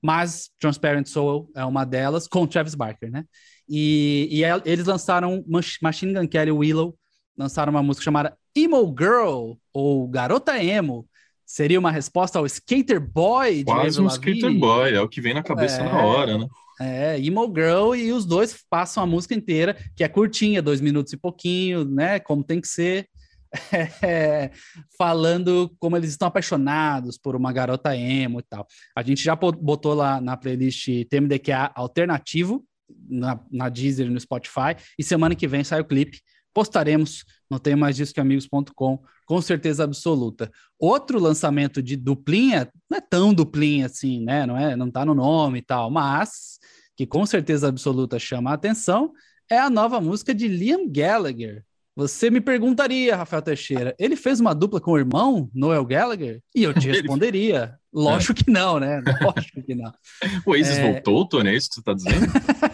mas 0.03 0.51
Transparent 0.61 1.07
Soul 1.07 1.51
é 1.57 1.65
uma 1.65 1.87
delas, 1.87 2.29
com 2.29 2.47
Travis 2.47 2.75
Barker, 2.75 3.11
né? 3.11 3.25
E, 3.67 4.29
e 4.31 4.45
é, 4.45 4.61
eles 4.67 4.85
lançaram 4.85 5.43
Machine 5.81 6.13
Gun 6.13 6.29
Kelly 6.29 6.53
Willow, 6.53 6.95
lançaram 7.39 7.71
uma 7.71 7.83
música 7.83 8.05
chamada 8.05 8.37
Emo 8.55 8.95
Girl, 8.99 9.53
ou 9.73 10.09
Garota 10.09 10.63
Emo, 10.63 11.07
Seria 11.45 11.79
uma 11.79 11.91
resposta 11.91 12.39
ao 12.39 12.47
Skater 12.47 12.99
Boy 12.99 13.59
de 13.59 13.65
Quase 13.65 13.99
Avril 13.99 14.03
um 14.05 14.07
Lavigne? 14.07 14.39
skater 14.39 14.59
boy, 14.59 14.95
é 14.95 15.01
o 15.03 15.09
que 15.09 15.21
vem 15.21 15.35
na 15.35 15.43
cabeça 15.43 15.83
É. 15.83 15.85
na 15.85 16.03
hora, 16.03 16.39
né? 16.39 16.47
É, 16.81 17.19
Emo 17.21 17.45
Girl, 17.55 17.95
e 17.95 18.11
os 18.11 18.25
dois 18.25 18.65
passam 18.71 19.03
a 19.03 19.07
música 19.07 19.35
inteira, 19.35 19.77
que 19.95 20.03
é 20.03 20.09
curtinha, 20.09 20.63
dois 20.63 20.81
minutos 20.81 21.13
e 21.13 21.17
pouquinho, 21.19 21.85
né? 21.85 22.19
Como 22.21 22.43
tem 22.43 22.59
que 22.61 22.69
ser. 22.69 23.07
É, 24.03 24.51
falando 24.97 25.71
como 25.79 25.95
eles 25.95 26.09
estão 26.09 26.27
apaixonados 26.29 27.19
por 27.19 27.37
uma 27.37 27.53
garota 27.53 27.95
emo 27.95 28.41
e 28.41 28.43
tal. 28.43 28.67
A 28.97 29.03
gente 29.03 29.23
já 29.23 29.37
botou 29.37 29.93
lá 29.93 30.23
na 30.23 30.39
playlist 30.39 30.89
TMDQA 31.11 31.71
alternativo, 31.75 32.65
na, 33.11 33.39
na 33.51 33.69
Deezer 33.69 34.07
e 34.07 34.11
no 34.11 34.19
Spotify, 34.19 34.75
e 34.99 35.05
semana 35.05 35.35
que 35.35 35.47
vem 35.47 35.63
sai 35.65 35.81
o 35.83 35.85
clipe. 35.85 36.19
Postaremos 36.55 37.25
no 37.51 37.59
tem 37.59 37.77
mais 37.77 37.97
disco 37.97 38.15
que 38.15 38.21
amigos.com, 38.21 39.03
com 39.27 39.43
certeza 39.43 39.85
absoluta. 39.85 40.51
Outro 40.79 41.19
lançamento 41.19 41.83
de 41.83 41.97
duplinha, 41.97 42.69
não 42.91 42.99
é 42.99 43.01
tão 43.01 43.33
duplinha 43.33 43.87
assim, 43.87 44.25
né? 44.25 44.47
Não 44.47 44.57
é, 44.57 44.77
não 44.77 44.91
tá 44.91 45.05
no 45.05 45.15
nome 45.15 45.59
e 45.59 45.63
tal, 45.63 45.91
mas 45.91 46.59
que 46.97 47.07
com 47.07 47.25
certeza 47.25 47.69
absoluta 47.69 48.19
chama 48.19 48.51
a 48.51 48.55
atenção, 48.55 49.13
é 49.51 49.59
a 49.59 49.71
nova 49.71 50.01
música 50.01 50.35
de 50.35 50.49
Liam 50.49 50.89
Gallagher. 50.89 51.65
Você 51.95 52.31
me 52.31 52.41
perguntaria, 52.41 53.15
Rafael 53.15 53.43
Teixeira, 53.43 53.95
ele 53.99 54.17
fez 54.17 54.41
uma 54.41 54.55
dupla 54.55 54.81
com 54.81 54.93
o 54.93 54.99
irmão, 54.99 55.51
Noel 55.55 55.85
Gallagher? 55.85 56.41
E 56.55 56.63
eu 56.63 56.73
te 56.73 56.89
responderia, 56.91 57.75
lógico 57.93 58.33
que 58.33 58.51
não, 58.51 58.81
né? 58.81 59.03
Lógico 59.21 59.63
que 59.63 59.75
não. 59.75 59.93
O 60.47 60.53
Oasis 60.53 60.79
É. 60.79 60.93
voltou, 60.93 61.29
Tony, 61.29 61.51
é 61.51 61.55
isso 61.55 61.69
que 61.69 61.75
você 61.75 61.83
tá 61.83 61.93
dizendo? 61.93 62.33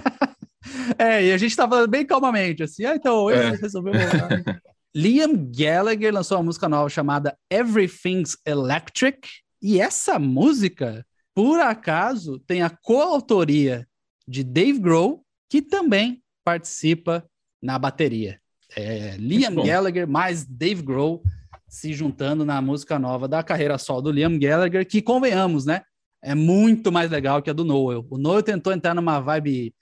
É, 0.98 1.26
e 1.26 1.32
a 1.32 1.38
gente 1.38 1.54
tava 1.56 1.86
bem 1.86 2.04
calmamente, 2.04 2.62
assim, 2.62 2.84
ah, 2.84 2.94
então 2.94 3.30
ele 3.30 3.40
É. 3.40 3.50
resolveu 3.56 3.92
voltar. 3.92 4.28
Liam 4.94 5.32
Gallagher 5.54 6.12
lançou 6.12 6.38
uma 6.38 6.44
música 6.44 6.68
nova 6.68 6.88
chamada 6.88 7.36
Everything's 7.50 8.36
Electric, 8.46 9.28
e 9.60 9.80
essa 9.80 10.18
música, 10.18 11.04
por 11.34 11.60
acaso, 11.60 12.38
tem 12.40 12.62
a 12.62 12.70
coautoria 12.70 13.86
de 14.26 14.42
Dave 14.42 14.78
Grohl, 14.78 15.24
que 15.48 15.60
também 15.60 16.22
participa 16.44 17.24
na 17.62 17.78
bateria. 17.78 18.40
É, 18.76 19.16
Liam. 19.18 19.54
Gallagher 19.64 20.06
mais 20.06 20.44
Dave 20.44 20.82
Grohl 20.82 21.22
se 21.68 21.92
juntando 21.92 22.44
na 22.44 22.60
música 22.62 22.98
nova 22.98 23.28
da 23.28 23.42
carreira 23.42 23.76
solo 23.78 24.02
do 24.02 24.10
Liam 24.10 24.38
Gallagher, 24.38 24.86
que 24.86 25.02
convenhamos, 25.02 25.64
né? 25.66 25.82
É 26.22 26.34
muito 26.34 26.90
mais 26.90 27.10
legal 27.10 27.42
que 27.42 27.50
a 27.50 27.52
do 27.52 27.64
Noel. 27.64 28.06
O 28.10 28.18
Noel 28.18 28.42
tentou 28.42 28.72
entrar 28.72 28.94
numa 28.94 29.20
vibe 29.20 29.74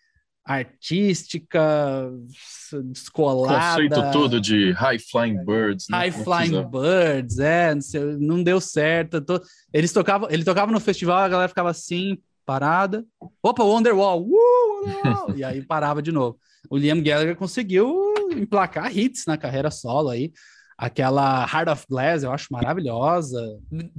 artística, 0.47 1.61
descolada. 2.85 3.71
Conceito 3.71 4.13
todo 4.13 4.41
de 4.41 4.71
High 4.73 4.99
Flying 4.99 5.45
Birds. 5.45 5.87
né? 5.91 5.99
High 5.99 6.13
Flying. 6.13 6.63
Birds, 6.71 7.39
é, 7.39 7.75
não, 7.75 7.83
sei, 7.83 8.01
não 8.19 8.43
deu 8.43 8.61
certo. 8.61 9.21
tô- 9.21 9.41
Eles 9.73 9.93
tocavam, 9.93 10.29
ele 10.31 10.45
tocava 10.45 10.71
no 10.73 10.81
festival, 10.81 11.19
a 11.19 11.29
galera 11.29 11.49
ficava 11.49 11.71
assim, 11.71 12.19
parada. 12.45 13.05
Opa, 13.43 13.63
Wonderwall! 13.65 14.23
Uh, 14.23 14.85
Wonderwall! 14.85 15.35
e 15.37 15.43
aí 15.45 15.63
parava 15.63 16.01
de 16.01 16.13
novo. 16.13 16.39
O 16.71 16.77
Liam 16.77 17.03
Gallagher 17.03 17.37
conseguiu 17.37 18.15
emplacar 18.33 18.97
hits 18.97 19.25
na 19.27 19.37
carreira 19.37 19.71
solo 19.71 20.09
aí. 20.11 20.33
Aquela 20.79 21.43
Heart 21.51 21.69
of 21.69 21.87
Glass 21.89 22.23
eu 22.23 22.31
acho 22.33 22.49
maravilhosa. 22.53 23.41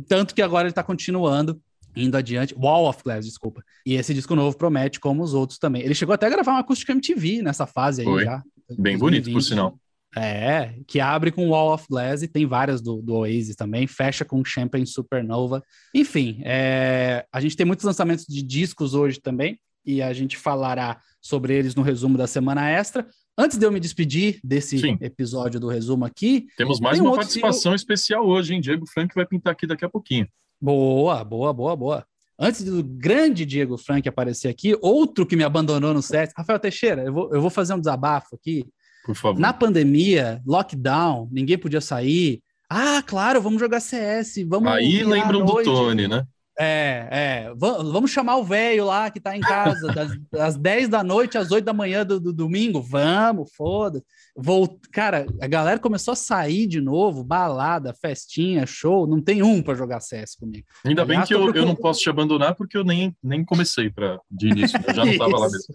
Tanto 0.08 0.36
que 0.36 0.42
agora 0.42 0.68
ele 0.68 0.74
tá 0.74 0.84
continuando, 0.84 1.60
indo 1.98 2.16
adiante. 2.16 2.56
Wall 2.56 2.88
of 2.88 3.02
Glass, 3.04 3.26
desculpa. 3.26 3.64
E 3.86 3.96
esse 3.96 4.14
disco 4.14 4.36
novo 4.36 4.58
promete, 4.58 5.00
como 5.00 5.24
os 5.24 5.34
outros 5.34 5.60
também. 5.60 5.82
Ele 5.82 5.96
chegou 5.96 6.14
até 6.14 6.28
a 6.28 6.30
gravar 6.30 6.54
uma 6.54 6.60
acústica 6.60 6.92
MTV 6.92 7.42
nessa 7.42 7.66
fase 7.66 8.02
aí 8.02 8.08
Foi. 8.08 8.24
já. 8.24 8.44
Bem 8.78 8.98
bonito, 8.98 9.26
por 9.26 9.34
2020. 9.34 9.44
sinal. 9.44 9.80
É, 10.16 10.74
que 10.88 11.00
abre 11.00 11.32
com 11.32 11.50
Wall 11.50 11.74
of 11.74 11.86
Glass 11.90 12.24
e 12.24 12.28
tem 12.28 12.46
várias 12.46 12.82
do, 12.82 13.02
do 13.02 13.16
Oasis 13.16 13.56
também, 13.56 13.86
fecha 13.86 14.26
com 14.26 14.44
Champagne 14.44 14.88
Supernova. 14.88 15.62
Enfim, 15.94 16.42
é, 16.44 17.26
a 17.32 17.40
gente 17.40 17.56
tem 17.56 17.66
muitos 17.66 17.86
lançamentos 17.86 18.26
de 18.26 18.42
discos 18.42 18.94
hoje 18.94 19.20
também, 19.20 19.60
e 19.86 20.02
a 20.02 20.12
gente 20.12 20.36
falará 20.36 21.00
sobre 21.22 21.54
eles 21.54 21.74
no 21.74 21.82
resumo 21.82 22.18
da 22.18 22.28
semana 22.28 22.70
extra. 22.70 23.08
Antes 23.38 23.58
de 23.58 23.66
eu 23.66 23.72
me 23.72 23.80
despedir 23.80 24.40
desse 24.44 24.78
Sim. 24.80 24.98
episódio 25.00 25.60
do 25.60 25.70
resumo 25.70 26.04
aqui, 26.04 26.48
Temos 26.58 26.80
mais 26.80 26.98
Tem 26.98 27.06
um 27.06 27.10
uma 27.10 27.16
participação 27.16 27.74
especial 27.74 28.28
hoje, 28.28 28.54
hein? 28.54 28.60
Diego 28.60 28.86
Frank 28.86 29.14
vai 29.16 29.26
pintar 29.26 29.54
aqui 29.54 29.66
daqui 29.66 29.86
a 29.86 29.90
pouquinho. 29.90 30.28
Boa, 30.60 31.24
boa, 31.24 31.54
boa, 31.54 31.76
boa. 31.76 32.06
Antes 32.39 32.63
do 32.63 32.84
grande 32.84 33.46
Diego 33.46 33.78
Frank 33.78 34.08
aparecer 34.08 34.48
aqui, 34.48 34.78
outro 34.82 35.26
que 35.26 35.36
me 35.36 35.43
abandonou 35.43 35.93
no 35.93 36.02
set, 36.02 36.32
Rafael 36.38 36.60
Teixeira, 36.60 37.04
eu 37.04 37.13
vou, 37.13 37.34
eu 37.34 37.41
vou 37.41 37.50
fazer 37.50 37.74
um 37.74 37.80
desabafo 37.80 38.36
aqui. 38.36 38.63
Por 39.06 39.15
favor. 39.15 39.39
Na 39.39 39.54
pandemia, 39.54 40.41
lockdown, 40.46 41.30
ninguém 41.32 41.58
podia 41.58 41.82
sair. 41.82 42.41
Ah, 42.70 43.02
claro, 43.02 43.41
vamos 43.41 43.60
jogar 43.60 43.80
CS, 43.80 44.36
vamos. 44.46 44.72
Aí 44.72 45.04
lembram 45.04 45.46
do. 45.46 45.63
Tony, 45.63 46.08
né? 46.08 46.26
É, 46.60 47.08
é. 47.50 47.54
Va- 47.56 47.84
Vamos 47.84 48.10
chamar 48.12 48.38
o 48.38 48.43
velho 48.43 48.86
lá 48.86 49.12
que 49.12 49.20
tá 49.20 49.36
em 49.38 49.41
casa, 49.41 49.88
das, 49.93 50.12
das 50.32 50.58
10 50.58 50.89
da 50.89 51.04
noite 51.04 51.38
às 51.38 51.52
8 51.52 51.63
da 51.63 51.74
manhã 51.74 52.06
do, 52.06 52.20
do 52.20 52.34
domingo. 52.34 52.82
Vamos, 52.82 53.52
foda-se. 53.56 54.04
Vol- 54.36 54.80
Cara, 54.91 55.26
a 55.41 55.48
galera 55.48 55.80
começou 55.80 56.12
a 56.13 56.15
sair 56.15 56.65
de 56.67 56.82
novo, 56.82 57.24
balada, 57.24 57.93
festinha, 57.93 58.65
show. 58.65 59.06
Não 59.06 59.22
tem 59.22 59.43
um 59.43 59.62
para 59.62 59.76
jogar 59.76 60.00
CS 60.00 60.36
comigo. 60.36 60.65
Ainda 60.86 61.06
bem 61.06 61.17
Aliás, 61.17 61.28
que 61.28 61.34
eu, 61.36 61.39
eu 61.39 61.43
procurando- 61.46 61.67
não 61.67 61.76
posso 61.76 62.00
te 62.02 62.10
abandonar 62.10 62.56
porque 62.56 62.78
eu 62.78 62.84
nem, 62.84 63.15
nem 63.24 63.43
comecei 63.46 63.89
pra, 63.89 64.20
de 64.30 64.48
início. 64.50 64.80
Eu 64.88 64.93
já 64.96 65.06
não 65.06 65.12
estava 65.12 65.38
lá 65.38 65.46
mesmo. 65.52 65.74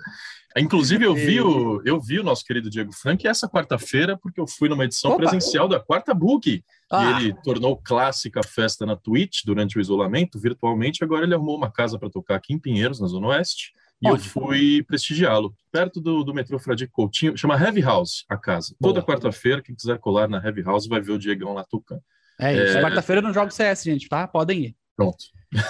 Inclusive, 0.58 1.06
eu 1.06 1.14
vi, 1.14 1.40
o, 1.40 1.80
eu 1.82 1.98
vi 1.98 2.20
o 2.20 2.22
nosso 2.22 2.44
querido 2.44 2.68
Diego 2.68 2.92
Frank 2.92 3.26
essa 3.26 3.48
quarta-feira, 3.48 4.18
porque 4.20 4.38
eu 4.38 4.46
fui 4.46 4.68
numa 4.68 4.84
edição 4.84 5.12
Opa! 5.12 5.20
presencial 5.22 5.66
da 5.66 5.80
Quarta 5.80 6.12
Book. 6.12 6.62
Ah. 6.92 7.20
E 7.20 7.24
ele 7.24 7.34
tornou 7.42 7.76
clássica 7.76 8.40
a 8.40 8.44
festa 8.44 8.84
na 8.84 8.96
Twitch 8.96 9.40
durante 9.44 9.78
o 9.78 9.80
isolamento, 9.80 10.38
virtualmente. 10.38 11.02
Agora 11.02 11.24
ele 11.24 11.34
arrumou 11.34 11.56
uma 11.56 11.70
casa 11.70 11.98
para 11.98 12.10
tocar 12.10 12.36
aqui 12.36 12.52
em 12.52 12.58
Pinheiros, 12.58 13.00
na 13.00 13.06
Zona 13.06 13.28
Oeste. 13.28 13.72
E 14.02 14.06
eu 14.08 14.14
Onde? 14.14 14.28
fui 14.28 14.82
prestigiá-lo, 14.82 15.54
perto 15.70 16.00
do, 16.00 16.24
do 16.24 16.34
metrô 16.34 16.58
Fradique 16.58 16.92
Coutinho. 16.92 17.36
Chama 17.36 17.54
Heavy 17.56 17.80
House, 17.80 18.24
a 18.28 18.36
casa. 18.36 18.74
Toda 18.80 19.00
quarta-feira, 19.02 19.62
quem 19.62 19.74
quiser 19.74 19.98
colar 19.98 20.28
na 20.28 20.44
Heavy 20.44 20.60
House 20.62 20.86
vai 20.88 21.00
ver 21.00 21.12
o 21.12 21.18
Diegão 21.18 21.54
lá 21.54 21.64
tocando. 21.64 22.02
É 22.38 22.52
isso. 22.52 22.78
É. 22.78 22.82
Quarta-feira 22.82 23.20
eu 23.20 23.24
não 23.24 23.32
jogo 23.32 23.50
CS, 23.52 23.84
gente, 23.84 24.08
tá? 24.08 24.26
Podem 24.26 24.64
ir. 24.66 24.76
Pronto. 24.96 25.24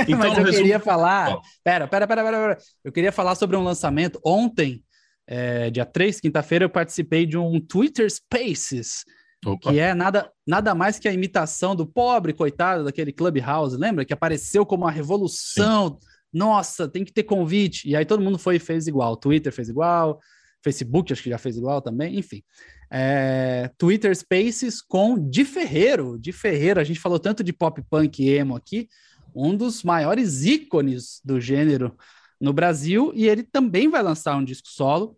Então, 0.00 0.18
Mas 0.18 0.36
eu 0.36 0.44
resumo- 0.44 0.56
queria 0.56 0.80
falar. 0.80 1.38
Pera, 1.62 1.86
pera, 1.86 2.06
pera, 2.06 2.24
pera, 2.24 2.36
pera. 2.38 2.58
Eu 2.82 2.90
queria 2.92 3.12
falar 3.12 3.34
sobre 3.34 3.56
um 3.56 3.62
lançamento. 3.62 4.18
Ontem, 4.24 4.82
é, 5.26 5.70
dia 5.70 5.84
3, 5.86 6.20
quinta-feira, 6.20 6.64
eu 6.64 6.70
participei 6.70 7.24
de 7.26 7.36
um 7.38 7.60
Twitter 7.60 8.10
Spaces, 8.10 9.04
Opa. 9.44 9.70
que 9.70 9.78
é 9.78 9.94
nada, 9.94 10.30
nada 10.46 10.74
mais 10.74 10.98
que 10.98 11.08
a 11.08 11.12
imitação 11.12 11.76
do 11.76 11.86
pobre 11.86 12.32
coitado 12.32 12.84
daquele 12.84 13.12
Clubhouse, 13.12 13.76
lembra? 13.76 14.04
Que 14.04 14.12
apareceu 14.12 14.64
como 14.64 14.84
uma 14.84 14.90
revolução. 14.90 15.98
Nossa, 16.32 16.88
tem 16.88 17.04
que 17.04 17.12
ter 17.12 17.22
convite. 17.22 17.88
E 17.88 17.94
aí 17.94 18.04
todo 18.04 18.22
mundo 18.22 18.38
foi 18.38 18.56
e 18.56 18.60
fez 18.60 18.86
igual. 18.86 19.16
Twitter 19.16 19.52
fez 19.52 19.68
igual, 19.68 20.20
Facebook 20.62 21.12
acho 21.12 21.22
que 21.22 21.30
já 21.30 21.38
fez 21.38 21.56
igual 21.56 21.80
também, 21.80 22.18
enfim. 22.18 22.42
É, 22.90 23.70
Twitter 23.76 24.16
Spaces 24.16 24.80
com 24.80 25.28
Di 25.28 25.44
Ferreiro. 25.44 26.18
Di 26.18 26.32
Ferreiro, 26.32 26.80
a 26.80 26.84
gente 26.84 27.00
falou 27.00 27.18
tanto 27.18 27.44
de 27.44 27.52
pop 27.52 27.82
punk 27.88 28.22
e 28.22 28.30
emo 28.30 28.56
aqui, 28.56 28.88
um 29.34 29.56
dos 29.56 29.82
maiores 29.82 30.44
ícones 30.44 31.20
do 31.24 31.40
gênero 31.40 31.96
no 32.40 32.52
Brasil, 32.52 33.12
e 33.14 33.28
ele 33.28 33.42
também 33.42 33.88
vai 33.88 34.02
lançar 34.02 34.36
um 34.36 34.44
disco 34.44 34.68
solo. 34.68 35.16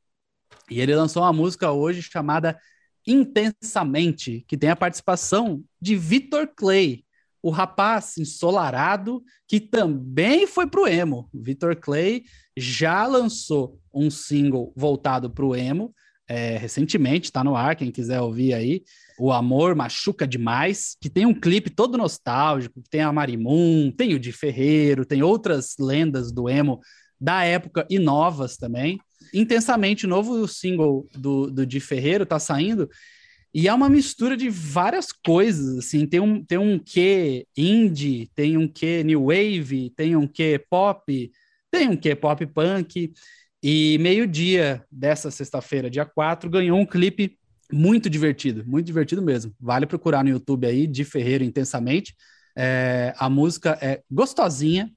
E 0.71 0.81
ele 0.81 0.95
lançou 0.95 1.23
uma 1.23 1.33
música 1.33 1.71
hoje 1.71 2.03
chamada 2.03 2.59
Intensamente, 3.07 4.45
que 4.49 4.57
tem 4.57 4.71
a 4.71 4.77
participação 4.77 5.63
de 5.81 5.95
Vitor 5.97 6.49
Clay, 6.57 7.05
o 7.43 7.51
rapaz 7.51 8.19
ensolarado 8.19 9.23
que 9.47 9.61
também 9.61 10.47
foi 10.47 10.67
pro 10.67 10.89
emo. 10.89 11.31
Vitor 11.33 11.77
Clay 11.77 12.25
já 12.57 13.07
lançou 13.07 13.79
um 13.95 14.11
single 14.11 14.73
voltado 14.75 15.31
pro 15.31 15.55
emo, 15.55 15.95
é, 16.29 16.57
recentemente, 16.57 17.31
tá 17.31 17.45
no 17.45 17.55
ar, 17.55 17.77
quem 17.77 17.93
quiser 17.93 18.21
ouvir 18.21 18.53
aí. 18.53 18.83
O 19.19 19.31
Amor 19.31 19.77
Machuca 19.77 20.27
Demais, 20.27 20.97
que 21.01 21.09
tem 21.09 21.25
um 21.25 21.33
clipe 21.33 21.71
todo 21.71 21.97
nostálgico, 21.97 22.83
que 22.83 22.91
tem 22.91 23.03
a 23.03 23.13
Marimun, 23.13 23.93
tem 23.93 24.13
o 24.15 24.19
Di 24.19 24.33
Ferreiro, 24.33 25.07
tem 25.07 25.23
outras 25.23 25.77
lendas 25.79 26.33
do 26.33 26.49
emo 26.49 26.81
da 27.21 27.45
época 27.45 27.87
e 27.89 27.99
novas 27.99 28.57
também. 28.57 28.99
Intensamente, 29.39 30.07
o 30.07 30.09
novo 30.09 30.49
single 30.49 31.07
do, 31.15 31.51
do 31.51 31.67
Di 31.67 31.79
Ferreiro 31.81 32.25
tá 32.25 32.39
saindo 32.39 32.89
e 33.53 33.69
é 33.69 33.73
uma 33.73 33.89
mistura 33.89 34.37
de 34.37 34.51
várias 34.51 35.13
coisas, 35.13 35.79
assim, 35.79 36.07
tem 36.07 36.21
um, 36.21 36.45
tem 36.45 36.59
um 36.59 36.79
quê 36.79 37.47
indie, 37.57 38.31
tem 38.35 38.57
um 38.57 38.69
quê 38.69 39.03
new 39.03 39.27
wave, 39.27 39.91
tem 39.97 40.15
um 40.15 40.27
quê 40.27 40.63
pop, 40.69 41.31
tem 41.71 41.89
um 41.89 41.97
quê 41.97 42.15
pop 42.15 42.47
punk, 42.47 43.13
e 43.63 43.99
meio-dia 43.99 44.85
dessa 44.91 45.31
sexta-feira, 45.31 45.91
dia 45.91 46.05
4, 46.05 46.51
ganhou 46.51 46.79
um 46.79 46.87
clipe 46.87 47.39
muito 47.73 48.09
divertido, 48.09 48.63
muito 48.67 48.87
divertido 48.87 49.23
mesmo. 49.23 49.55
Vale 49.59 49.87
procurar 49.87 50.23
no 50.23 50.31
YouTube 50.31 50.67
aí, 50.67 50.87
de 50.87 51.05
Ferreiro 51.05 51.43
Intensamente. 51.43 52.15
É, 52.57 53.15
a 53.19 53.29
música 53.29 53.79
é 53.81 54.03
gostosinha 54.11 54.91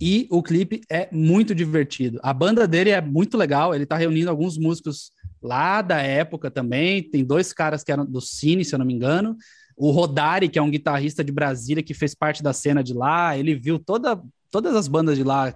e 0.00 0.26
o 0.30 0.42
clipe 0.42 0.80
é 0.90 1.08
muito 1.12 1.54
divertido. 1.54 2.18
A 2.22 2.32
banda 2.32 2.66
dele 2.66 2.90
é 2.90 3.00
muito 3.00 3.36
legal, 3.36 3.74
ele 3.74 3.86
tá 3.86 3.96
reunindo 3.96 4.30
alguns 4.30 4.58
músicos 4.58 5.12
lá 5.42 5.82
da 5.82 6.00
época 6.00 6.50
também. 6.50 7.02
Tem 7.02 7.24
dois 7.24 7.52
caras 7.52 7.84
que 7.84 7.92
eram 7.92 8.04
do 8.04 8.20
Cine, 8.20 8.64
se 8.64 8.74
eu 8.74 8.78
não 8.78 8.86
me 8.86 8.94
engano. 8.94 9.36
O 9.76 9.90
Rodari, 9.90 10.48
que 10.48 10.58
é 10.58 10.62
um 10.62 10.70
guitarrista 10.70 11.22
de 11.22 11.32
Brasília 11.32 11.82
que 11.82 11.94
fez 11.94 12.14
parte 12.14 12.42
da 12.42 12.52
cena 12.52 12.82
de 12.82 12.92
lá, 12.92 13.36
ele 13.36 13.54
viu 13.54 13.78
toda, 13.78 14.20
todas 14.50 14.74
as 14.74 14.88
bandas 14.88 15.16
de 15.16 15.24
lá 15.24 15.54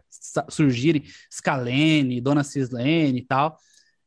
surgirem, 0.49 1.05
Scalene, 1.33 2.21
Dona 2.21 2.45
Cislene 2.45 3.21
e 3.21 3.25
tal. 3.25 3.59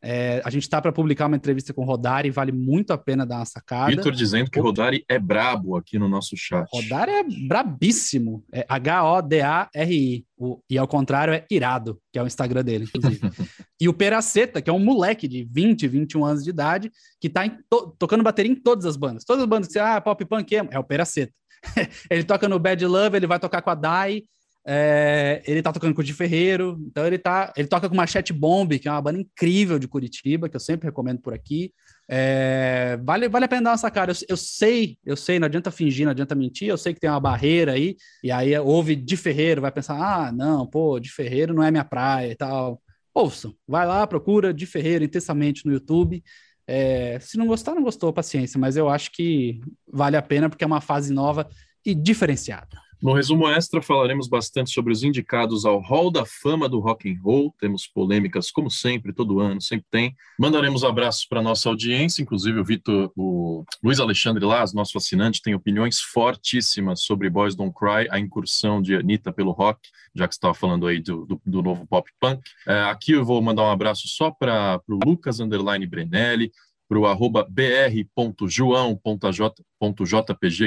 É, 0.03 0.41
a 0.43 0.49
gente 0.49 0.63
está 0.63 0.81
para 0.81 0.91
publicar 0.91 1.27
uma 1.27 1.35
entrevista 1.35 1.73
com 1.73 1.83
o 1.83 1.85
Rodari, 1.85 2.31
vale 2.31 2.51
muito 2.51 2.91
a 2.91 2.97
pena 2.97 3.25
dar 3.25 3.37
uma 3.37 3.45
sacada. 3.45 3.91
Vitor 3.91 4.11
dizendo 4.11 4.49
que 4.49 4.59
o 4.59 4.63
Rodari 4.63 5.05
é 5.07 5.19
brabo 5.19 5.75
aqui 5.75 5.99
no 5.99 6.09
nosso 6.09 6.35
chat. 6.35 6.67
Rodari 6.73 7.11
é 7.11 7.23
brabíssimo. 7.47 8.43
É 8.51 8.65
H-O-D-A-R-I. 8.67 10.25
E 10.67 10.77
ao 10.77 10.87
contrário 10.87 11.35
é 11.35 11.45
irado, 11.51 11.99
que 12.11 12.17
é 12.17 12.23
o 12.23 12.25
Instagram 12.25 12.63
dele, 12.63 12.85
inclusive. 12.85 13.19
e 13.79 13.87
o 13.87 13.93
Peraceta, 13.93 14.59
que 14.59 14.71
é 14.71 14.73
um 14.73 14.79
moleque 14.79 15.27
de 15.27 15.47
20, 15.51 15.87
21 15.87 16.25
anos 16.25 16.43
de 16.43 16.49
idade, 16.49 16.91
que 17.19 17.27
está 17.27 17.47
to 17.69 17.95
tocando 17.99 18.23
bateria 18.23 18.51
em 18.51 18.55
todas 18.55 18.85
as 18.85 18.97
bandas. 18.97 19.23
Todas 19.23 19.43
as 19.43 19.47
bandas 19.47 19.67
que 19.67 19.73
você, 19.73 19.79
ah, 19.79 20.01
pop 20.01 20.25
punk, 20.25 20.55
é, 20.55 20.67
é 20.71 20.79
o 20.79 20.83
Peraceta. 20.83 21.31
ele 22.09 22.23
toca 22.23 22.49
no 22.49 22.57
Bad 22.57 22.83
Love, 22.85 23.17
ele 23.17 23.27
vai 23.27 23.39
tocar 23.39 23.61
com 23.61 23.69
a 23.69 23.75
Dai, 23.75 24.23
é, 24.65 25.41
ele 25.45 25.61
tá 25.61 25.73
tocando 25.73 25.95
com 25.95 26.01
o 26.01 26.03
Di 26.03 26.13
Ferreiro, 26.13 26.77
então 26.85 27.05
ele 27.05 27.17
tá, 27.17 27.51
ele 27.57 27.67
toca 27.67 27.89
com 27.89 27.95
uma 27.95 28.05
Chat 28.05 28.31
Bomb, 28.31 28.77
que 28.77 28.87
é 28.87 28.91
uma 28.91 29.01
banda 29.01 29.19
incrível 29.19 29.79
de 29.79 29.87
Curitiba, 29.87 30.47
que 30.47 30.55
eu 30.55 30.59
sempre 30.59 30.87
recomendo 30.87 31.19
por 31.19 31.33
aqui. 31.33 31.73
É, 32.07 32.99
vale, 33.03 33.27
vale 33.27 33.45
a 33.45 33.47
pena 33.47 33.63
dar 33.63 33.69
uma 33.71 33.77
sacada. 33.77 34.11
Eu, 34.11 34.15
eu, 34.29 34.37
sei, 34.37 34.97
eu 35.03 35.17
sei, 35.17 35.39
não 35.39 35.47
adianta 35.47 35.71
fingir, 35.71 36.05
não 36.05 36.11
adianta 36.11 36.35
mentir, 36.35 36.67
eu 36.67 36.77
sei 36.77 36.93
que 36.93 36.99
tem 36.99 37.09
uma 37.09 37.19
barreira 37.19 37.73
aí, 37.73 37.95
e 38.23 38.31
aí 38.31 38.57
ouve 38.59 38.95
Di 38.95 39.17
Ferreiro, 39.17 39.61
vai 39.61 39.71
pensar, 39.71 39.95
ah, 39.95 40.31
não, 40.31 40.67
pô, 40.67 40.99
Di 40.99 41.09
Ferreiro 41.09 41.53
não 41.53 41.63
é 41.63 41.71
minha 41.71 41.85
praia 41.85 42.31
e 42.31 42.35
tal. 42.35 42.81
Ouçam, 43.13 43.55
vai 43.67 43.85
lá, 43.85 44.05
procura 44.05 44.53
Di 44.53 44.65
Ferreiro 44.65 45.03
intensamente 45.03 45.65
no 45.65 45.73
YouTube. 45.73 46.23
É, 46.67 47.19
se 47.19 47.37
não 47.37 47.47
gostar, 47.47 47.73
não 47.73 47.83
gostou, 47.83 48.13
paciência, 48.13 48.59
mas 48.59 48.77
eu 48.77 48.87
acho 48.89 49.11
que 49.11 49.59
vale 49.91 50.15
a 50.15 50.21
pena 50.21 50.49
porque 50.49 50.63
é 50.63 50.67
uma 50.67 50.79
fase 50.81 51.11
nova 51.11 51.49
e 51.85 51.95
diferenciada. 51.95 52.77
No 53.01 53.13
resumo 53.13 53.47
extra 53.47 53.81
falaremos 53.81 54.27
bastante 54.27 54.69
sobre 54.69 54.93
os 54.93 55.03
indicados 55.03 55.65
ao 55.65 55.79
Hall 55.79 56.11
da 56.11 56.23
Fama 56.23 56.69
do 56.69 56.79
Rock 56.79 57.11
and 57.11 57.19
Roll. 57.19 57.51
Temos 57.59 57.87
polêmicas 57.87 58.51
como 58.51 58.69
sempre, 58.69 59.11
todo 59.11 59.39
ano, 59.39 59.59
sempre 59.59 59.87
tem. 59.89 60.15
Mandaremos 60.39 60.83
abraços 60.83 61.25
para 61.25 61.41
nossa 61.41 61.67
audiência, 61.67 62.21
inclusive 62.21 62.59
o 62.59 62.63
Vitor, 62.63 63.11
o 63.17 63.65
Luiz 63.83 63.99
Alexandre 63.99 64.45
Laz, 64.45 64.71
nosso 64.71 64.99
assinante, 64.99 65.41
tem 65.41 65.55
opiniões 65.55 65.99
fortíssimas 65.99 67.01
sobre 67.01 67.27
Boys 67.27 67.55
Don't 67.55 67.73
Cry, 67.73 68.07
a 68.11 68.19
incursão 68.19 68.79
de 68.79 68.95
Anitta 68.95 69.33
pelo 69.33 69.49
rock, 69.49 69.79
já 70.13 70.27
que 70.27 70.35
estava 70.35 70.53
falando 70.53 70.85
aí 70.85 70.99
do, 70.99 71.25
do, 71.25 71.41
do, 71.43 71.63
novo 71.63 71.87
pop 71.87 72.07
punk. 72.19 72.39
É, 72.67 72.83
aqui 72.83 73.13
eu 73.13 73.25
vou 73.25 73.41
mandar 73.41 73.63
um 73.63 73.71
abraço 73.71 74.07
só 74.07 74.29
para 74.29 74.79
o 74.87 74.99
Lucas 75.03 75.39
Underline 75.39 75.87
Brenelli, 75.87 76.51
para 76.91 76.99
o 76.99 77.05
arroba 77.05 77.47
br.joão.jpg, 77.49 78.09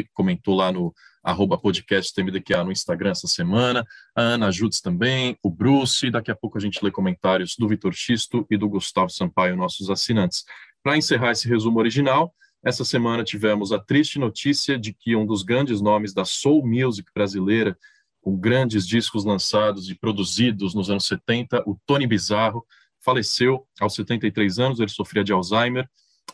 que 0.05 0.11
comentou 0.15 0.55
lá 0.55 0.73
no 0.73 0.95
arroba 1.23 1.59
podcast 1.59 2.15
TMDQA 2.15 2.65
no 2.65 2.73
Instagram 2.73 3.11
essa 3.11 3.27
semana, 3.27 3.85
a 4.17 4.23
Ana 4.23 4.51
Judes 4.51 4.81
também, 4.81 5.37
o 5.43 5.51
Bruce, 5.51 6.11
daqui 6.11 6.31
a 6.31 6.35
pouco 6.35 6.57
a 6.57 6.61
gente 6.63 6.83
lê 6.83 6.91
comentários 6.91 7.57
do 7.59 7.69
Vitor 7.69 7.93
Xisto 7.93 8.47
e 8.51 8.57
do 8.57 8.71
Gustavo 8.71 9.11
Sampaio, 9.11 9.55
nossos 9.55 9.91
assinantes. 9.91 10.47
Para 10.83 10.97
encerrar 10.97 11.33
esse 11.33 11.47
resumo 11.47 11.79
original, 11.79 12.35
essa 12.65 12.87
semana 12.87 13.23
tivemos 13.23 13.71
a 13.71 13.79
triste 13.79 14.19
notícia 14.19 14.79
de 14.79 14.95
que 14.95 15.15
um 15.15 15.27
dos 15.27 15.43
grandes 15.43 15.83
nomes 15.83 16.15
da 16.15 16.25
soul 16.25 16.67
music 16.67 17.11
brasileira, 17.15 17.77
com 18.23 18.35
grandes 18.35 18.89
discos 18.89 19.27
lançados 19.27 19.91
e 19.91 19.95
produzidos 19.95 20.75
nos 20.75 20.89
anos 20.89 21.05
70, 21.05 21.65
o 21.67 21.79
Tony 21.85 22.07
Bizarro, 22.07 22.65
faleceu 23.05 23.67
aos 23.79 23.95
73 23.95 24.59
anos, 24.59 24.81
ele 24.81 24.89
sofria 24.89 25.23
de 25.23 25.31
Alzheimer, 25.31 25.87